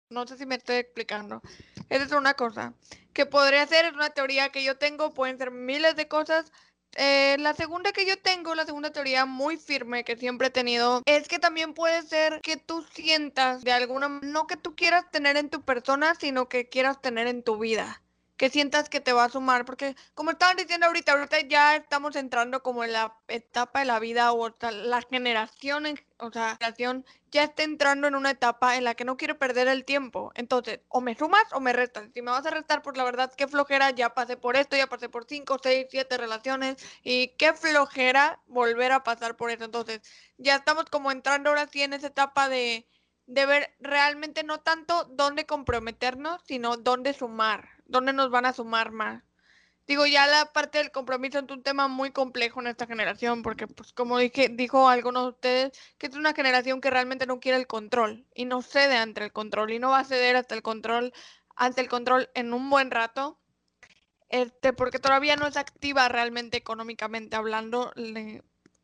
[0.09, 1.41] No sé si me estoy explicando.
[1.89, 2.73] Esa es una cosa
[3.13, 6.51] que podría ser, es una teoría que yo tengo, pueden ser miles de cosas,
[6.95, 11.01] eh, la segunda que yo tengo, la segunda teoría muy firme que siempre he tenido,
[11.05, 15.35] es que también puede ser que tú sientas de alguna, no que tú quieras tener
[15.37, 18.01] en tu persona, sino que quieras tener en tu vida
[18.41, 22.15] que sientas que te va a sumar, porque como estaban diciendo ahorita, ahorita ya estamos
[22.15, 25.85] entrando como en la etapa de la vida o sea, la generación,
[26.17, 29.67] o sea, generación ya está entrando en una etapa en la que no quiero perder
[29.67, 30.31] el tiempo.
[30.33, 32.09] Entonces, o me sumas o me restas.
[32.15, 34.87] Si me vas a restar, pues la verdad, qué flojera, ya pasé por esto, ya
[34.87, 39.65] pasé por cinco, seis, siete relaciones y qué flojera volver a pasar por eso.
[39.65, 40.01] Entonces,
[40.39, 42.87] ya estamos como entrando ahora sí en esa etapa de
[43.27, 48.91] de ver realmente no tanto dónde comprometernos, sino dónde sumar, dónde nos van a sumar
[48.91, 49.23] más.
[49.87, 53.67] Digo, ya la parte del compromiso es un tema muy complejo en esta generación, porque
[53.67, 57.57] pues como dije, dijo algunos de ustedes, que es una generación que realmente no quiere
[57.57, 60.61] el control y no cede ante el control y no va a ceder hasta el
[60.61, 61.13] control,
[61.55, 63.39] ante el control en un buen rato.
[64.29, 67.91] Este, porque todavía no es activa realmente económicamente hablando,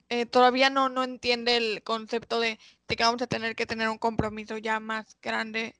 [0.09, 3.97] eh, todavía no, no entiende el concepto de, que vamos a tener que tener un
[3.97, 5.75] compromiso ya más grande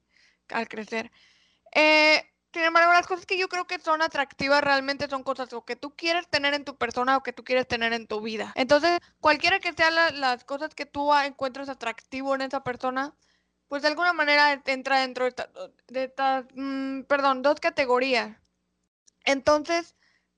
[0.49, 1.11] al crecer.
[1.73, 2.23] Eh,
[2.53, 5.95] sin embargo, las cosas que yo creo que son atractivas realmente son cosas que tú
[5.95, 8.53] quieres tener en tu persona o que tú quieres tener en tu vida.
[8.55, 13.13] Entonces, cualquiera que sean las cosas que tú encuentres atractivo en esa persona,
[13.67, 18.37] pues de alguna manera entra dentro de estas, mm, perdón, dos categorías.
[19.25, 19.96] Entonces,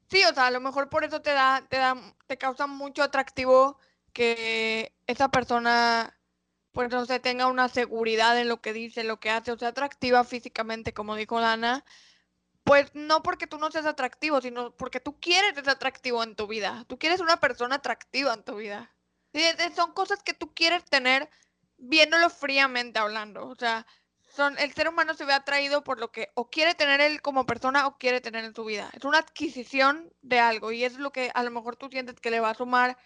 [0.10, 1.96] Sí, o sea, a lo mejor por eso te da, te da,
[2.28, 3.78] te causa mucho atractivo
[4.12, 6.20] que esa persona,
[6.72, 9.70] pues no sé, tenga una seguridad en lo que dice, lo que hace, o sea,
[9.70, 11.86] atractiva físicamente, como dijo Dana,
[12.64, 16.48] pues no porque tú no seas atractivo, sino porque tú quieres ser atractivo en tu
[16.48, 16.86] vida.
[16.88, 18.96] Tú quieres una persona atractiva en tu vida.
[19.76, 21.30] Son cosas que tú quieres tener
[21.78, 23.48] viéndolo fríamente hablando.
[23.48, 23.86] O sea,
[24.58, 27.88] el ser humano se ve atraído por lo que o quiere tener él como persona
[27.88, 28.90] o quiere tener en su vida.
[28.94, 32.32] Es una adquisición de algo y es lo que a lo mejor tú sientes que
[32.32, 32.98] le va a sumar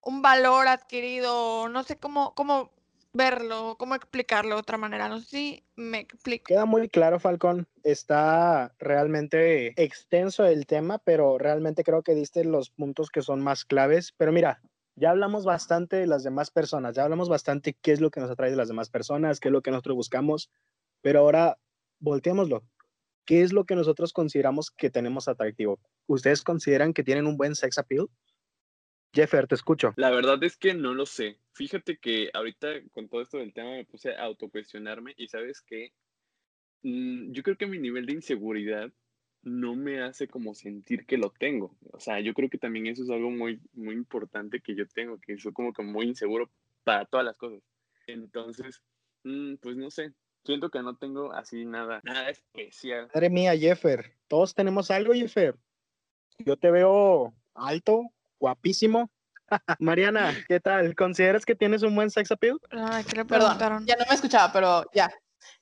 [0.00, 2.72] un valor adquirido, no sé cómo, cómo
[3.12, 5.08] verlo, cómo explicarlo de otra manera.
[5.08, 6.44] No sé si me explico.
[6.46, 7.66] Queda muy claro, Falcón.
[7.82, 13.64] Está realmente extenso el tema, pero realmente creo que diste los puntos que son más
[13.64, 14.12] claves.
[14.16, 14.60] Pero mira,
[14.96, 18.30] ya hablamos bastante de las demás personas, ya hablamos bastante qué es lo que nos
[18.30, 20.50] atrae de las demás personas, qué es lo que nosotros buscamos,
[21.02, 21.58] pero ahora
[22.00, 22.64] volteémoslo.
[23.26, 25.80] ¿Qué es lo que nosotros consideramos que tenemos atractivo?
[26.06, 28.06] ¿Ustedes consideran que tienen un buen sex appeal?
[29.12, 29.94] Jeffer, te escucho.
[29.96, 31.40] La verdad es que no lo sé.
[31.52, 35.92] Fíjate que ahorita con todo esto del tema me puse a autocuestionarme y sabes que
[36.82, 38.92] mm, yo creo que mi nivel de inseguridad
[39.46, 41.76] no me hace como sentir que lo tengo.
[41.92, 45.20] O sea, yo creo que también eso es algo muy, muy importante que yo tengo,
[45.20, 46.50] que soy como que muy inseguro
[46.82, 47.60] para todas las cosas.
[48.08, 48.82] Entonces,
[49.22, 50.12] mm, pues no sé,
[50.44, 53.08] siento que no tengo así nada, nada especial.
[53.14, 55.54] Madre mía, Jeffer, todos tenemos algo, Jeffer.
[56.38, 59.12] Yo te veo alto, guapísimo.
[59.78, 60.96] Mariana, ¿qué tal?
[60.96, 62.58] ¿Consideras que tienes un buen sex appeal?
[62.70, 65.08] Ay, ¿qué le Perdón, ya no me escuchaba, pero ya.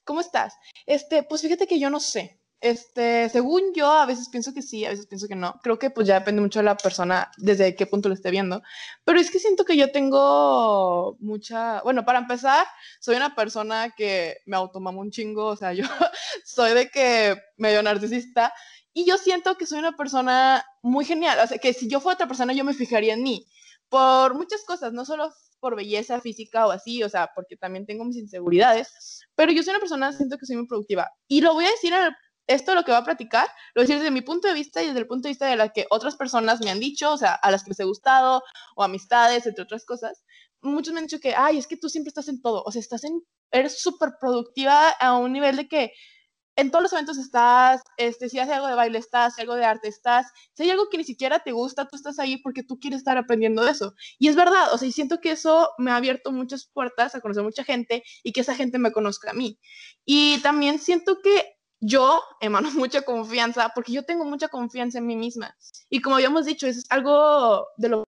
[0.05, 0.57] ¿Cómo estás?
[0.87, 2.41] Este, pues fíjate que yo no sé.
[2.65, 5.61] Este, según yo, a veces pienso que sí, a veces pienso que no.
[5.63, 8.63] Creo que pues ya depende mucho de la persona desde qué punto lo esté viendo.
[9.05, 12.67] Pero es que siento que yo tengo mucha, bueno, para empezar,
[13.01, 15.85] soy una persona que me automamo un chingo, o sea, yo
[16.47, 18.55] soy de que medio narcisista
[18.95, 22.15] y yo siento que soy una persona muy genial, o sea, que si yo fuera
[22.15, 23.47] otra persona yo me fijaría en mí
[23.91, 28.05] por muchas cosas, no solo por belleza física o así, o sea, porque también tengo
[28.05, 31.11] mis inseguridades, pero yo soy una persona, siento que soy muy productiva.
[31.29, 32.15] Y lo voy a decir en el
[32.47, 34.83] esto lo que va a platicar, lo voy a decir desde mi punto de vista
[34.83, 37.17] y desde el punto de vista de la que otras personas me han dicho, o
[37.17, 38.43] sea, a las que les he gustado,
[38.77, 40.25] o amistades, entre otras cosas.
[40.63, 42.81] Muchos me han dicho que, ay, es que tú siempre estás en todo, o sea,
[42.81, 45.93] estás en, eres súper productiva a un nivel de que
[46.57, 49.65] en todos los eventos estás, este, si haces algo de baile estás, si algo de
[49.65, 52.79] arte estás, si hay algo que ni siquiera te gusta, tú estás ahí porque tú
[52.79, 53.95] quieres estar aprendiendo de eso.
[54.19, 57.21] Y es verdad, o sea, y siento que eso me ha abierto muchas puertas a
[57.21, 59.59] conocer mucha gente y que esa gente me conozca a mí.
[60.05, 61.54] Y también siento que
[61.85, 65.57] yo emano mucha confianza porque yo tengo mucha confianza en mí misma.
[65.91, 68.05] Y como habíamos dicho, es algo de lo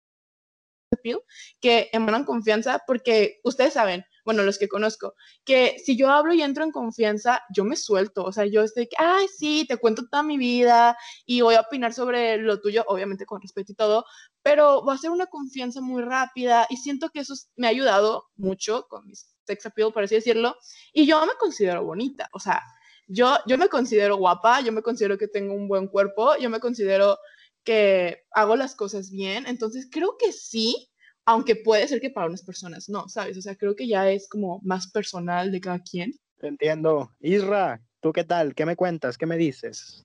[1.61, 5.15] que emanan confianza porque ustedes saben, bueno, los que conozco,
[5.45, 8.89] que si yo hablo y entro en confianza, yo me suelto, o sea, yo estoy
[8.99, 13.25] ay, sí, te cuento toda mi vida y voy a opinar sobre lo tuyo, obviamente
[13.25, 14.05] con respeto y todo,
[14.43, 18.25] pero va a ser una confianza muy rápida y siento que eso me ha ayudado
[18.37, 20.57] mucho con mis sex appeal, por así decirlo,
[20.93, 22.63] y yo me considero bonita, o sea,
[23.07, 26.61] yo, yo me considero guapa, yo me considero que tengo un buen cuerpo, yo me
[26.61, 27.19] considero
[27.65, 30.89] que hago las cosas bien, entonces creo que sí,
[31.25, 33.37] aunque puede ser que para unas personas no, ¿sabes?
[33.37, 36.13] O sea, creo que ya es como más personal de cada quien.
[36.39, 37.11] Te entiendo.
[37.21, 38.55] Isra, ¿tú qué tal?
[38.55, 39.19] ¿Qué me cuentas?
[39.19, 40.05] ¿Qué me dices?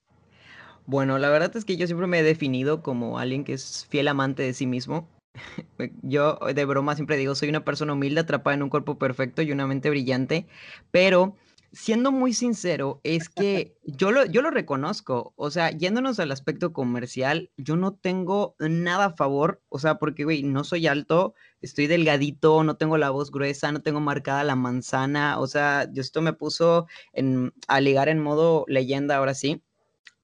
[0.86, 4.08] Bueno, la verdad es que yo siempre me he definido como alguien que es fiel
[4.08, 5.08] amante de sí mismo.
[6.02, 9.52] Yo de broma siempre digo, soy una persona humilde atrapada en un cuerpo perfecto y
[9.52, 10.46] una mente brillante,
[10.90, 11.36] pero
[11.72, 16.72] siendo muy sincero, es que yo lo, yo lo reconozco, o sea, yéndonos al aspecto
[16.72, 21.86] comercial, yo no tengo nada a favor, o sea, porque, güey, no soy alto, estoy
[21.86, 26.34] delgadito, no tengo la voz gruesa, no tengo marcada la manzana, o sea, esto me
[26.34, 29.62] puso en, a ligar en modo leyenda ahora sí.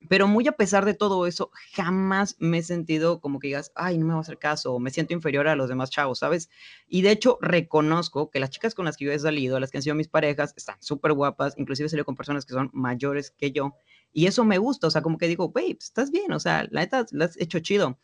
[0.09, 3.99] Pero muy a pesar de todo eso, jamás me he sentido como que digas, ay,
[3.99, 6.51] no me va a hacer caso, o me siento inferior a los demás chavos, ¿sabes?
[6.87, 9.79] Y de hecho, reconozco que las chicas con las que yo he salido, las que
[9.79, 13.51] han sido mis parejas, están súper guapas, inclusive salido con personas que son mayores que
[13.51, 13.75] yo,
[14.13, 16.81] y eso me gusta, o sea, como que digo, babe, estás bien, o sea, la
[16.81, 17.99] neta, la has hecho chido.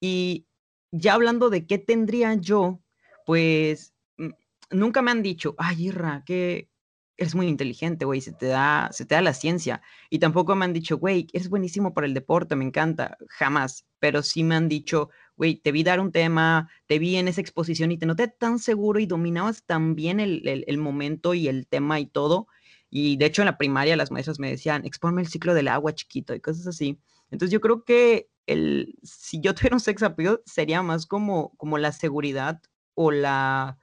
[0.00, 0.46] Y
[0.90, 2.80] ya hablando de qué tendría yo,
[3.26, 4.30] pues mm,
[4.70, 6.69] nunca me han dicho, ay, Irra, que
[7.20, 9.82] eres muy inteligente, güey, se te da, se te da la ciencia.
[10.08, 13.84] Y tampoco me han dicho, güey, eres buenísimo para el deporte, me encanta, jamás.
[13.98, 17.42] Pero sí me han dicho, güey, te vi dar un tema, te vi en esa
[17.42, 21.66] exposición y te noté tan seguro y dominabas tan bien el, el, momento y el
[21.66, 22.46] tema y todo.
[22.88, 25.94] Y de hecho en la primaria las maestras me decían, expónme el ciclo del agua
[25.94, 26.98] chiquito y cosas así.
[27.30, 31.76] Entonces yo creo que el, si yo tuviera un sex appeal sería más como, como
[31.76, 32.62] la seguridad
[32.94, 33.78] o la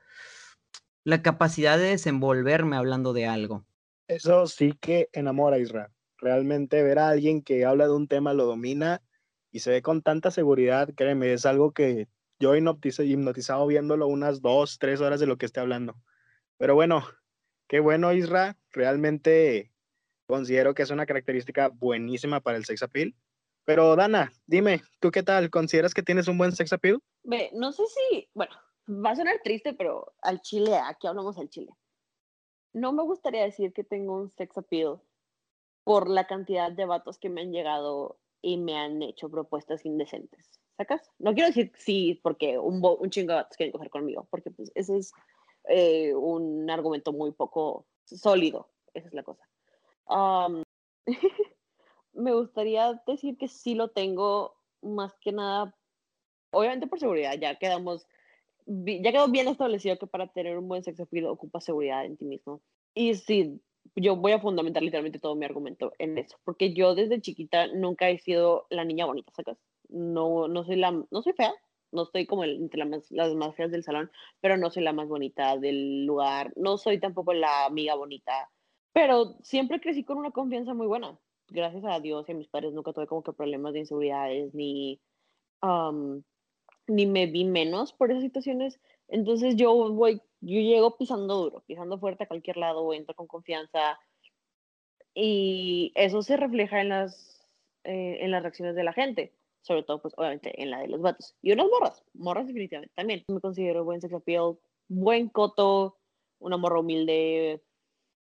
[1.07, 3.63] la capacidad de desenvolverme hablando de algo.
[4.09, 5.93] Eso sí que enamora a Israel.
[6.17, 9.01] Realmente ver a alguien que habla de un tema, lo domina
[9.49, 12.09] y se ve con tanta seguridad, créeme, es algo que
[12.41, 15.95] yo he hipnotizado viéndolo unas dos, tres horas de lo que esté hablando.
[16.57, 17.07] Pero bueno,
[17.69, 18.57] qué bueno, Isra.
[18.73, 19.71] Realmente
[20.27, 23.15] considero que es una característica buenísima para el sex appeal.
[23.63, 25.49] Pero Dana, dime, ¿tú qué tal?
[25.51, 26.99] ¿Consideras que tienes un buen sex appeal?
[27.23, 28.53] Ve, no sé si, bueno,
[28.87, 31.71] va a sonar triste, pero al chile, aquí hablamos al chile.
[32.73, 34.99] No me gustaría decir que tengo un sex appeal
[35.83, 40.59] por la cantidad de vatos que me han llegado y me han hecho propuestas indecentes.
[40.77, 41.09] ¿Sacas?
[41.17, 44.71] No quiero decir sí, porque un, un chingo de vatos quieren coger conmigo, porque pues
[44.75, 45.11] ese es
[45.67, 48.69] eh, un argumento muy poco sólido.
[48.93, 49.43] Esa es la cosa.
[52.13, 55.75] me gustaría decir que sí lo tengo, más que nada,
[56.51, 58.07] obviamente por seguridad, ya quedamos
[58.67, 62.61] ya quedó bien establecido que para tener un buen sexo ocupa seguridad en ti mismo.
[62.93, 63.61] Y sí,
[63.95, 68.09] yo voy a fundamentar literalmente todo mi argumento en eso, porque yo desde chiquita nunca
[68.09, 69.57] he sido la niña bonita, ¿sacas?
[69.89, 71.53] No, no soy la, no soy fea,
[71.91, 74.11] no estoy como entre las las más feas del salón,
[74.41, 78.49] pero no soy la más bonita del lugar, no soy tampoco la amiga bonita,
[78.91, 81.17] pero siempre crecí con una confianza muy buena.
[81.49, 84.99] Gracias a Dios y a mis padres nunca tuve como que problemas de inseguridades ni
[85.61, 86.21] um,
[86.87, 88.79] ni me vi menos por esas situaciones.
[89.07, 93.99] Entonces yo voy, yo llego pisando duro, pisando fuerte a cualquier lado, entro con confianza
[95.13, 97.47] y eso se refleja en las,
[97.83, 101.01] eh, en las reacciones de la gente, sobre todo pues obviamente en la de los
[101.01, 101.35] vatos.
[101.41, 103.23] Y unas morras, morras definitivamente también.
[103.27, 105.97] Me considero buen sex appeal, buen coto,
[106.39, 107.63] una morra humilde.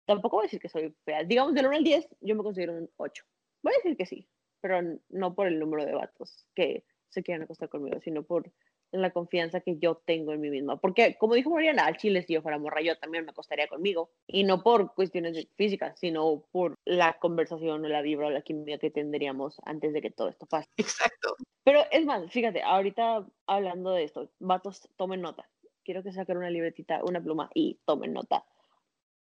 [0.04, 1.22] Tampoco voy a decir que soy fea.
[1.22, 3.24] Digamos, del 1 al 10, yo me considero un 8.
[3.62, 4.28] Voy a decir que sí,
[4.61, 4.80] pero
[5.11, 8.50] no por el número de vatos que se quieran acostar conmigo, sino por
[8.92, 10.80] la confianza que yo tengo en mí misma.
[10.80, 14.11] Porque, como dijo Mariana, al chile, si yo fuera morra, yo también me acostaría conmigo.
[14.26, 18.78] Y no por cuestiones físicas, sino por la conversación o la vibra o la química
[18.78, 20.68] que tendríamos antes de que todo esto pase.
[20.76, 21.36] Exacto.
[21.62, 25.48] Pero es más, fíjate, ahorita hablando de esto, vatos, tomen nota.
[25.84, 28.44] Quiero que saquen una libretita, una pluma y tomen nota.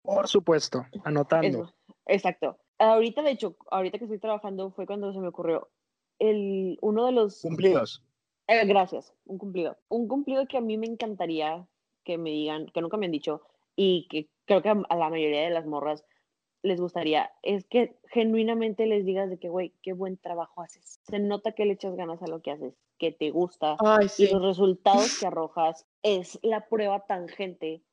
[0.02, 1.74] Por supuesto, anotando.
[2.06, 2.60] exacto.
[2.78, 5.70] Ahorita, de hecho, ahorita que estoy trabajando fue cuando se me ocurrió,
[6.20, 7.42] el, uno de los...
[7.42, 8.04] Cumplidos.
[8.48, 9.78] Eh, gracias, un cumplido.
[9.90, 11.68] Un cumplido que a mí me encantaría
[12.04, 13.42] que me digan, que nunca me han dicho,
[13.76, 16.06] y que creo que a la mayoría de las morras
[16.62, 21.00] les gustaría, es que genuinamente les digas de que, güey, qué buen trabajo haces.
[21.04, 23.78] Se nota que le echas ganas a lo que haces, que te gusta,
[24.18, 27.84] y los resultados que arrojas es la prueba tangente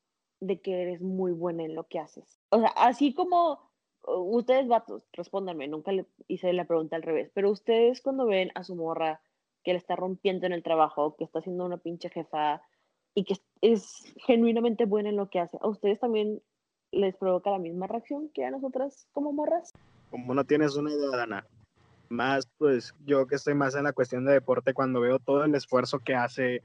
[0.41, 2.41] de que eres muy buena en lo que haces.
[2.51, 3.61] O sea, así como
[4.05, 8.65] ustedes vatos, respóndanme, nunca le hice la pregunta al revés, pero ustedes cuando ven a
[8.65, 9.21] su morra
[9.65, 12.63] que le está rompiendo en el trabajo, que está haciendo una pinche jefa
[13.15, 16.43] y que es genuinamente buena en lo que hace, ¿a ustedes también
[16.91, 19.71] les provoca la misma reacción que a nosotras como morras?
[20.11, 21.47] Como no tienes una idea, Dana.
[22.09, 25.55] Más, pues yo que estoy más en la cuestión de deporte, cuando veo todo el
[25.55, 26.63] esfuerzo que hace,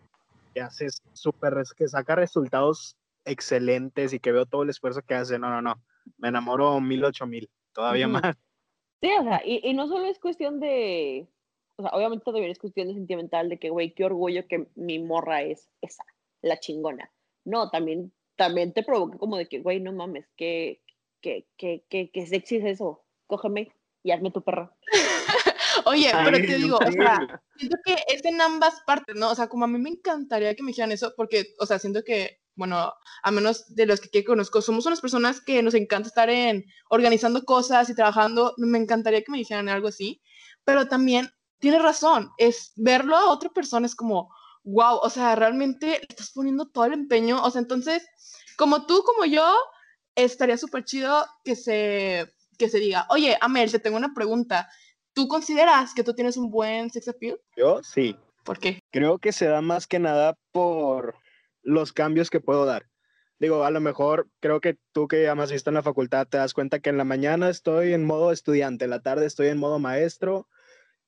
[0.53, 5.39] que hace súper, que saca resultados excelentes y que veo todo el esfuerzo que hace,
[5.39, 5.77] no, no, no
[6.17, 8.35] me enamoro mil, ocho mil, todavía más.
[9.01, 11.27] Sí, o sea, y, y, no solo es cuestión de,
[11.77, 14.99] o sea, obviamente también es cuestión de sentimental, de que, güey, qué orgullo que mi
[14.99, 16.03] morra es esa,
[16.41, 17.11] la chingona.
[17.45, 20.81] No, también, también te provoca como de que, güey, no mames, que,
[21.21, 23.71] que, que, que, que sexy es eso, cógeme
[24.03, 24.75] y hazme tu perra.
[25.85, 29.29] Oye, pero te digo, o sea, siento que es en ambas partes, ¿no?
[29.29, 32.03] O sea, como a mí me encantaría que me dijeran eso, porque, o sea, siento
[32.03, 32.93] que, bueno,
[33.23, 36.65] a menos de los que, que conozco, somos unas personas que nos encanta estar en
[36.89, 38.53] organizando cosas y trabajando.
[38.57, 40.21] Me encantaría que me dijeran algo así,
[40.65, 44.29] pero también tienes razón, es verlo a otra persona es como,
[44.63, 48.05] wow, o sea, realmente le estás poniendo todo el empeño, o sea, entonces,
[48.57, 49.55] como tú, como yo,
[50.15, 54.69] estaría súper chido que se, que se diga, oye, Amel, te tengo una pregunta.
[55.13, 57.39] ¿Tú consideras que tú tienes un buen sex appeal?
[57.55, 58.15] Yo sí.
[58.43, 58.79] ¿Por qué?
[58.91, 61.15] Creo que se da más que nada por
[61.67, 62.87] los cambios que puedo dar.
[63.39, 66.53] Digo, a lo mejor creo que tú que has visto en la facultad te das
[66.53, 69.77] cuenta que en la mañana estoy en modo estudiante, en la tarde estoy en modo
[69.77, 70.47] maestro,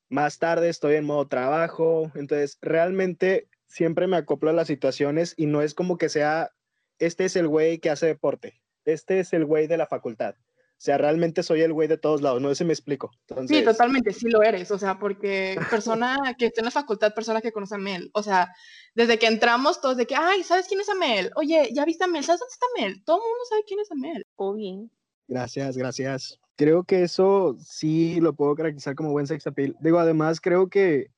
[0.10, 2.12] más tarde estoy en modo trabajo.
[2.14, 6.52] Entonces, realmente siempre me acoplo a las situaciones y no es como que sea,
[7.00, 10.36] este es el güey que hace deporte, este es el güey de la facultad.
[10.80, 13.12] O sea, realmente soy el güey de todos lados, no sé si me explico.
[13.12, 17.14] Sí, Entonces, totalmente, sí lo eres, o sea, porque persona que está en la facultad,
[17.14, 18.56] persona que conoce a Mel, o sea,
[18.96, 21.32] desde que entramos todos de que, ay, ¿sabes quién es Amel?
[21.36, 22.24] Oye, ¿ya viste a Mel?
[22.24, 23.04] ¿Sabes dónde está Mel?
[23.04, 24.26] Todo el mundo sabe quién es Amel.
[24.38, 24.90] O bien.
[25.28, 26.40] Gracias, gracias.
[26.56, 29.76] Creo que eso sí lo puedo caracterizar como buen sex appeal.
[29.82, 31.12] Digo, además creo que,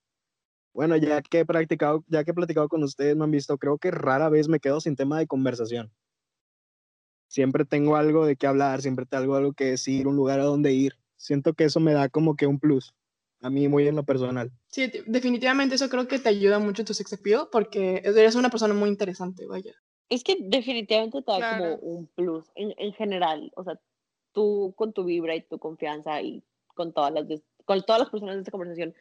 [0.73, 3.77] bueno, ya que he practicado, ya que he platicado con ustedes, me han visto, creo
[3.77, 5.91] que rara vez me quedo sin tema de conversación.
[7.31, 10.73] Siempre tengo algo de qué hablar, siempre tengo algo que decir, un lugar a donde
[10.73, 10.97] ir.
[11.15, 12.93] Siento que eso me da como que un plus,
[13.39, 14.51] a mí muy en lo personal.
[14.67, 18.35] Sí, te- definitivamente eso creo que te ayuda mucho en tu sex appeal, porque eres
[18.35, 19.71] una persona muy interesante, vaya.
[20.09, 21.63] Es que definitivamente te da Claro.
[21.63, 23.49] como un plus en, en general.
[23.55, 23.79] O sea,
[24.33, 26.43] tú con tu vibra y tu confianza y
[26.75, 27.25] con todas las,
[27.63, 28.93] con todas las personas de esta conversación,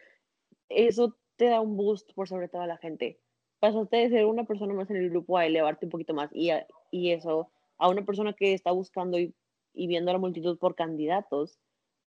[0.68, 3.18] eso te da un boost por sobre toda la gente.
[3.58, 6.50] Pasaste de ser una persona más en el grupo a elevarte un poquito más y,
[6.50, 7.50] a- y eso
[7.80, 9.34] a una persona que está buscando y,
[9.72, 11.58] y viendo a la multitud por candidatos,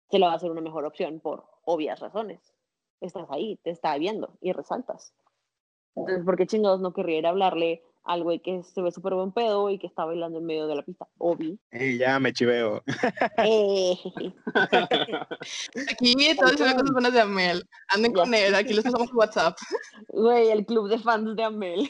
[0.09, 2.53] se le va a hacer una mejor opción por obvias razones.
[3.01, 5.13] Estás ahí, te está viendo y resaltas.
[5.95, 9.13] Entonces, ¿por qué chingados no querría ir a hablarle al güey que se ve súper
[9.13, 11.07] buen pedo y que está bailando en medio de la pista?
[11.17, 11.59] Obi.
[11.71, 12.83] Y ya me chiveo.
[13.37, 13.95] Eh,
[15.91, 17.63] Aquí todos diciendo cosas buenas de Amel.
[17.89, 18.21] Anden Ya.
[18.21, 19.57] con él, aquí les pasamos WhatsApp.
[20.09, 21.89] Güey, el club de fans de Amel.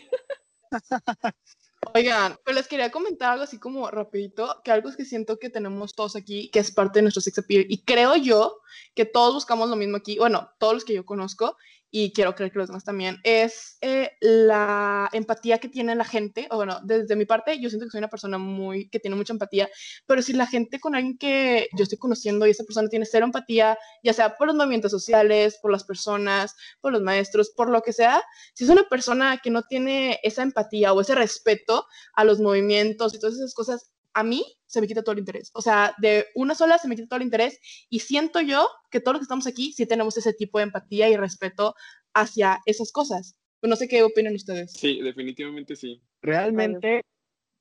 [1.94, 5.50] Oigan, pero les quería comentar algo así como rapidito, que algo es que siento que
[5.50, 8.62] tenemos todos aquí, que es parte de nuestro sex appeal, y creo yo
[8.96, 11.58] que todos buscamos lo mismo aquí, bueno, todos los que yo conozco,
[11.96, 16.48] y quiero creer que los demás también, es eh, la empatía que tiene la gente,
[16.50, 19.32] o bueno, desde mi parte, yo siento que soy una persona muy, que tiene mucha
[19.32, 19.70] empatía,
[20.08, 23.28] pero si la gente con alguien que yo estoy conociendo y esa persona tiene cero
[23.28, 27.84] empatía, ya sea por los movimientos sociales, por las personas, por los maestros, por lo
[27.84, 28.24] que sea,
[28.56, 31.86] si es una persona que no tiene esa empatía o ese respeto
[32.16, 35.52] a los movimientos y todas esas cosas, a mí se me quita todo el interés.
[35.54, 37.60] O sea, de una sola se me quita todo el interés
[37.90, 41.10] y siento yo que todos los que estamos aquí sí tenemos ese tipo de empatía
[41.10, 41.76] y respeto
[42.14, 43.36] hacia esas cosas.
[43.60, 44.74] Pues no sé qué opinan ustedes.
[44.74, 46.02] Sí, definitivamente sí.
[46.22, 47.02] Realmente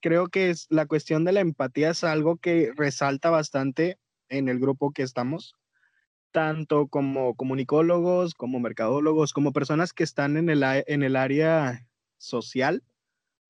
[0.01, 3.99] creo que es, la cuestión de la empatía es algo que resalta bastante
[4.29, 5.55] en el grupo que estamos,
[6.33, 11.87] tanto como comunicólogos, como mercadólogos, como personas que están en el, en el área
[12.19, 12.83] social.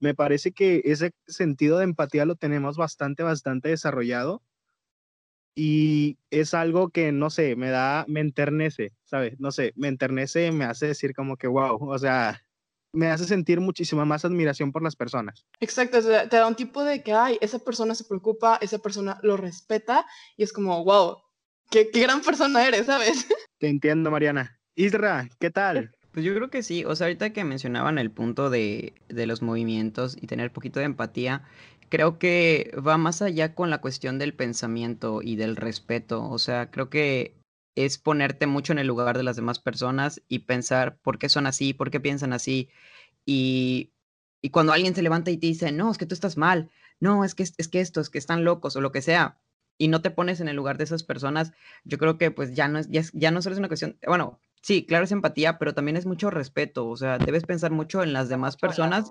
[0.02, 4.42] Me parece que ese sentido de empatía lo tenemos bastante, bastante desarrollado
[5.54, 9.38] y es algo que, no sé, me da, me enternece, ¿sabes?
[9.38, 12.42] No sé, me enternece, me hace decir como que, wow, o sea,
[12.92, 15.46] me hace sentir muchísima más admiración por las personas.
[15.60, 18.80] Exacto, o sea, te da un tipo de que, ay, esa persona se preocupa, esa
[18.80, 20.04] persona lo respeta
[20.36, 21.18] y es como, wow,
[21.70, 23.28] qué, qué gran persona eres, ¿sabes?
[23.58, 24.58] Te entiendo, Mariana.
[24.74, 25.92] Isra, ¿qué tal?
[26.12, 29.40] Pues yo creo que sí, o sea, ahorita que mencionaban el punto de, de los
[29.40, 31.44] movimientos y tener poquito de empatía,
[31.88, 36.70] creo que va más allá con la cuestión del pensamiento y del respeto, o sea,
[36.70, 37.34] creo que
[37.76, 41.46] es ponerte mucho en el lugar de las demás personas y pensar por qué son
[41.46, 42.68] así, por qué piensan así,
[43.24, 43.92] y,
[44.42, 47.24] y cuando alguien se levanta y te dice, no, es que tú estás mal, no,
[47.24, 49.40] es que, es que estos, que están locos o lo que sea,
[49.78, 51.52] y no te pones en el lugar de esas personas,
[51.84, 54.40] yo creo que pues ya no es, ya, ya no solo es una cuestión, bueno,
[54.62, 58.12] sí, claro es empatía, pero también es mucho respeto, o sea, debes pensar mucho en
[58.12, 59.10] las demás personas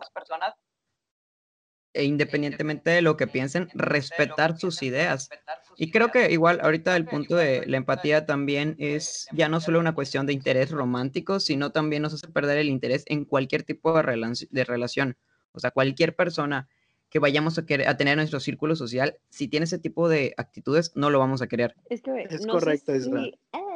[1.93, 5.29] e independientemente de lo que piensen, respetar sus ideas.
[5.75, 9.79] Y creo que igual ahorita el punto de la empatía también es ya no solo
[9.79, 13.93] una cuestión de interés romántico, sino también nos hace perder el interés en cualquier tipo
[13.93, 15.17] de, relación.
[15.51, 16.69] O sea, cualquier persona
[17.09, 20.33] que vayamos a, querer, a tener en nuestro círculo social, si tiene ese tipo de
[20.37, 21.75] actitudes, no lo vamos a querer.
[21.89, 23.09] Es que, Es no correcto, si...
[23.09, 23.70] eh,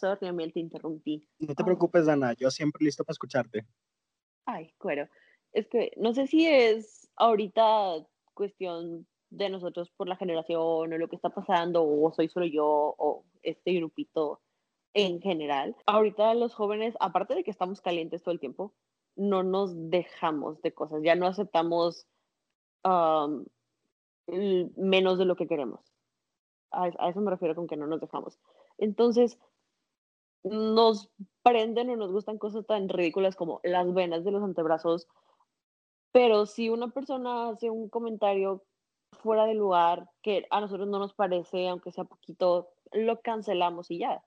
[0.00, 1.28] sorry, Amel, te interrumpí.
[1.38, 3.66] No te preocupes, Dana, yo siempre listo para escucharte.
[4.46, 5.08] Ay, cuero.
[5.52, 11.08] Es que no sé si es ahorita cuestión de nosotros por la generación o lo
[11.08, 12.66] que está pasando, o soy solo yo,
[12.98, 14.40] o este grupito
[14.94, 15.76] en general.
[15.86, 18.74] Ahorita los jóvenes, aparte de que estamos calientes todo el tiempo,
[19.16, 22.06] no nos dejamos de cosas, ya no aceptamos
[22.82, 23.44] am,
[24.26, 25.80] l- menos de lo que queremos.
[26.72, 28.38] A, a eso me refiero con que no nos dejamos.
[28.78, 29.38] Entonces,
[30.42, 31.10] nos
[31.42, 35.08] prenden o nos gustan cosas tan ridículas como las venas de los antebrazos,
[36.12, 38.64] pero si una persona hace un comentario
[39.12, 43.98] fuera de lugar que a nosotros no nos parece, aunque sea poquito, lo cancelamos y
[43.98, 44.22] ya.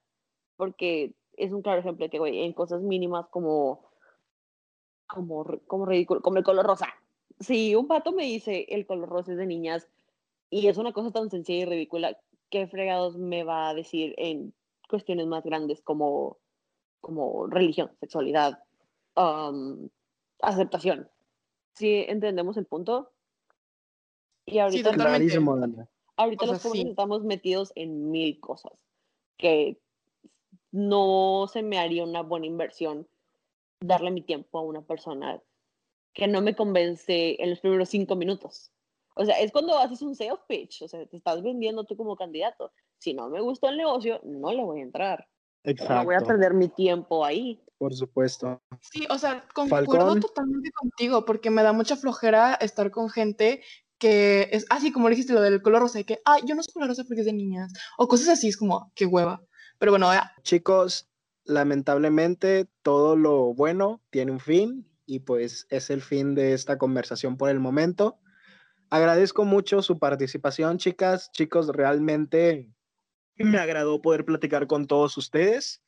[0.55, 3.89] Porque es un claro ejemplo de que, güey, en cosas mínimas como,
[5.07, 6.87] como, como ridículo, como el color rosa.
[7.39, 9.89] Si un pato me dice el color rosa es de niñas
[10.49, 12.17] y es una cosa tan sencilla y ridícula,
[12.49, 14.53] ¿qué fregados me va a decir en
[14.93, 16.37] cuestiones más grandes como,
[17.01, 18.63] como religión, sexualidad,
[19.15, 19.89] am,
[20.39, 21.09] aceptación?
[21.73, 23.11] Si entendemos el punto.
[24.45, 25.17] Y ahorita, totalmente.
[25.17, 25.89] Clarísimo, Dana.
[26.15, 26.89] ahorita o sea, los jóvenes sí.
[26.91, 28.73] estamos metidos en mil cosas
[29.37, 29.81] que
[30.71, 33.07] no se me haría una buena inversión
[33.79, 35.41] darle mi tiempo a una persona
[36.13, 38.71] que no me convence en los primeros cinco minutos.
[39.15, 42.15] O sea, es cuando haces un sales pitch, o sea, te estás vendiendo tú como
[42.15, 42.71] candidato.
[43.03, 45.27] Si no me gustó el negocio, no le voy a entrar.
[45.65, 47.61] No voy a Exacto, perder mi tiempo ahí.
[47.77, 48.61] por supuesto.
[48.79, 50.19] Sí, o sea, concuerdo Falcón.
[50.21, 53.61] totalmente contigo, porque me da mucha flojera estar con gente
[53.97, 56.71] que es así como dijiste lo del color rosa, y que, ah, yo no soy
[56.73, 59.41] color rosa porque es de niñas, o cosas así, es como, qué hueva.
[59.79, 61.09] Pero bueno, ya, Chicos,
[61.43, 67.35] lamentablemente todo lo bueno tiene un fin y pues es el fin de esta conversación
[67.35, 68.19] por el momento.
[68.89, 71.31] Agradezco mucho su participación, chicas.
[71.31, 72.72] Chicos, realmente
[73.37, 75.83] me agradó poder platicar con todos ustedes.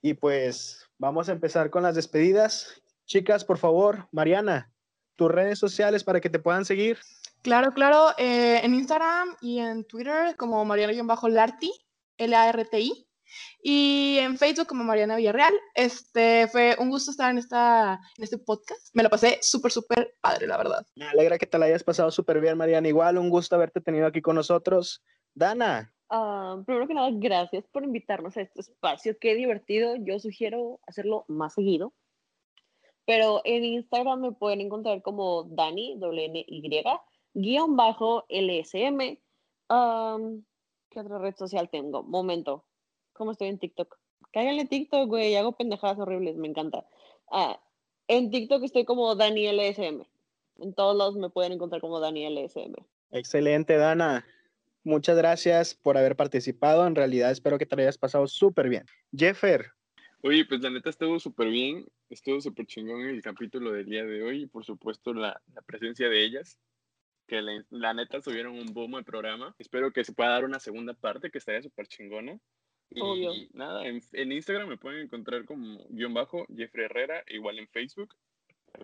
[0.00, 2.82] Y pues vamos a empezar con las despedidas.
[3.06, 4.72] Chicas, por favor, Mariana,
[5.16, 6.98] tus redes sociales para que te puedan seguir.
[7.42, 8.10] Claro, claro.
[8.18, 11.72] eh, en Instagram y en Twitter como Mariana-Larti,
[12.18, 13.06] L-A-R-T-I.
[13.62, 15.54] Y en Facebook como Mariana Villarreal.
[15.74, 18.88] Este fue un gusto estar en, esta, en este podcast.
[18.92, 20.86] Me lo pasé súper, súper padre, la verdad.
[20.96, 22.88] Me alegra que te la hayas pasado súper bien, Mariana.
[22.88, 25.02] Igual, un gusto haberte tenido aquí con nosotros.
[25.34, 29.18] Dana, Ah, primero que nada, gracias por invitarnos a este espacio.
[29.18, 29.96] Qué divertido.
[29.96, 31.94] Yo sugiero hacerlo más seguido.
[33.06, 35.98] Pero en Instagram me pueden encontrar como Dani,
[36.46, 36.82] Y,
[37.32, 39.18] guion bajo LSM.
[39.68, 40.44] Am,
[40.90, 42.02] ¿Qué otra red social tengo?
[42.02, 42.66] Momento.
[43.14, 43.96] ¿Cómo estoy en TikTok?
[44.34, 45.34] Cáiganle TikTok, güey.
[45.36, 46.36] Hago pendejadas horribles.
[46.36, 46.86] Me encanta.
[47.30, 47.58] Ah,
[48.06, 50.02] en TikTok estoy como Dani LSM.
[50.58, 52.74] En todos lados me pueden encontrar como Dani LSM.
[53.12, 54.26] excelente, Dana.
[54.84, 56.86] Muchas gracias por haber participado.
[56.86, 58.84] En realidad, espero que te la hayas pasado súper bien.
[59.16, 59.72] Jeffer,
[60.24, 64.22] Oye, pues la neta estuvo súper bien, estuvo súper chingón el capítulo del día de
[64.22, 66.60] hoy y por supuesto la, la presencia de ellas,
[67.26, 69.52] que la, la neta subieron un boom al programa.
[69.58, 72.38] Espero que se pueda dar una segunda parte que estaría súper chingona.
[72.90, 73.32] Y Obvio.
[73.52, 78.14] nada, en, en Instagram me pueden encontrar como guion bajo Jeffrey Herrera, igual en Facebook,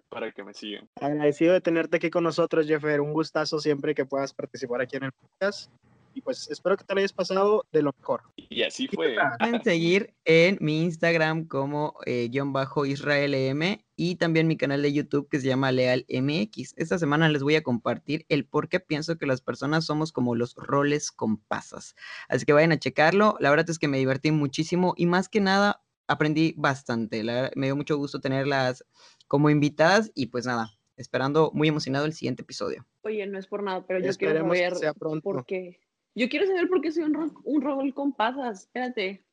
[0.08, 0.88] para que me sigan.
[1.00, 3.00] agradecido de tenerte aquí con nosotros, Jeffer.
[3.00, 5.70] Un gustazo siempre que puedas participar aquí en el podcast.
[6.14, 8.22] Y pues espero que te la hayas pasado de lo mejor.
[8.36, 9.14] Y así fue.
[9.38, 14.92] Pueden seguir en mi Instagram como eh, guion bajo israelm y también mi canal de
[14.92, 16.74] YouTube que se llama Leal MX.
[16.76, 20.34] Esta semana les voy a compartir el por qué pienso que las personas somos como
[20.34, 21.94] los roles con pasas.
[22.28, 23.36] Así que vayan a checarlo.
[23.38, 27.22] La verdad es que me divertí muchísimo y más que nada aprendí bastante.
[27.22, 28.84] La verdad, me dio mucho gusto tenerlas
[29.28, 32.84] como invitadas y pues nada, esperando muy emocionado el siguiente episodio.
[33.02, 35.22] Oye, no es por nada, pero yo quiero Esperemos saber sea pronto.
[35.22, 35.78] por qué.
[36.14, 38.62] Yo quiero saber por qué soy un rol, un rol con pasas.
[38.62, 39.24] Espérate.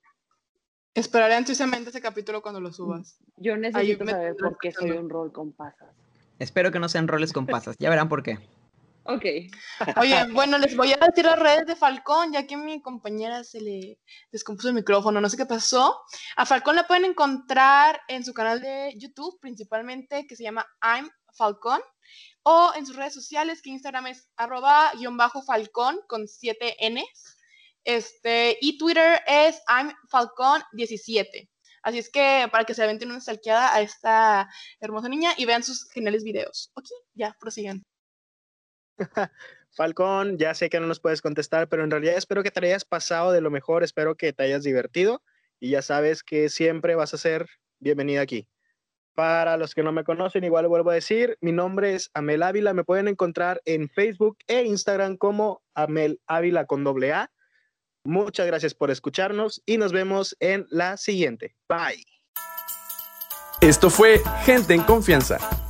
[0.93, 3.17] Esperaré ansiosamente ese capítulo cuando lo subas.
[3.37, 5.89] Yo necesito saber por qué soy un rol con pasas.
[6.37, 7.75] Espero que no sean roles con pasas.
[7.79, 8.37] Ya verán por qué.
[9.07, 9.23] Ok.
[10.01, 13.61] Oye, bueno, les voy a decir las redes de Falcón, ya que mi compañera se
[13.61, 13.99] le
[14.31, 16.01] descompuso el micrófono, no sé qué pasó.
[16.35, 21.07] A Falcón la pueden encontrar en su canal de YouTube, principalmente, que se llama I'm
[21.33, 21.81] Falcón,
[22.41, 27.37] o en sus redes sociales, que Instagram es arroba guion bajo Falcón con 7 Ns.
[27.83, 31.47] Este, y Twitter es I'm Falcón 17.
[31.83, 34.49] Así es que para que se aventen una stalkeada a esta
[34.79, 36.71] hermosa niña y vean sus geniales videos.
[36.73, 37.83] Ok, ya, prosigan.
[39.75, 42.85] Falcón, ya sé que no nos puedes contestar, pero en realidad espero que te hayas
[42.85, 45.21] pasado de lo mejor, espero que te hayas divertido
[45.59, 47.47] y ya sabes que siempre vas a ser
[47.79, 48.47] bienvenida aquí.
[49.13, 52.73] Para los que no me conocen, igual vuelvo a decir, mi nombre es Amel Ávila,
[52.73, 57.31] me pueden encontrar en Facebook e Instagram como Amel Ávila con doble A.
[58.03, 61.55] Muchas gracias por escucharnos y nos vemos en la siguiente.
[61.67, 62.05] Bye.
[63.61, 65.64] Esto fue Gente en Confianza.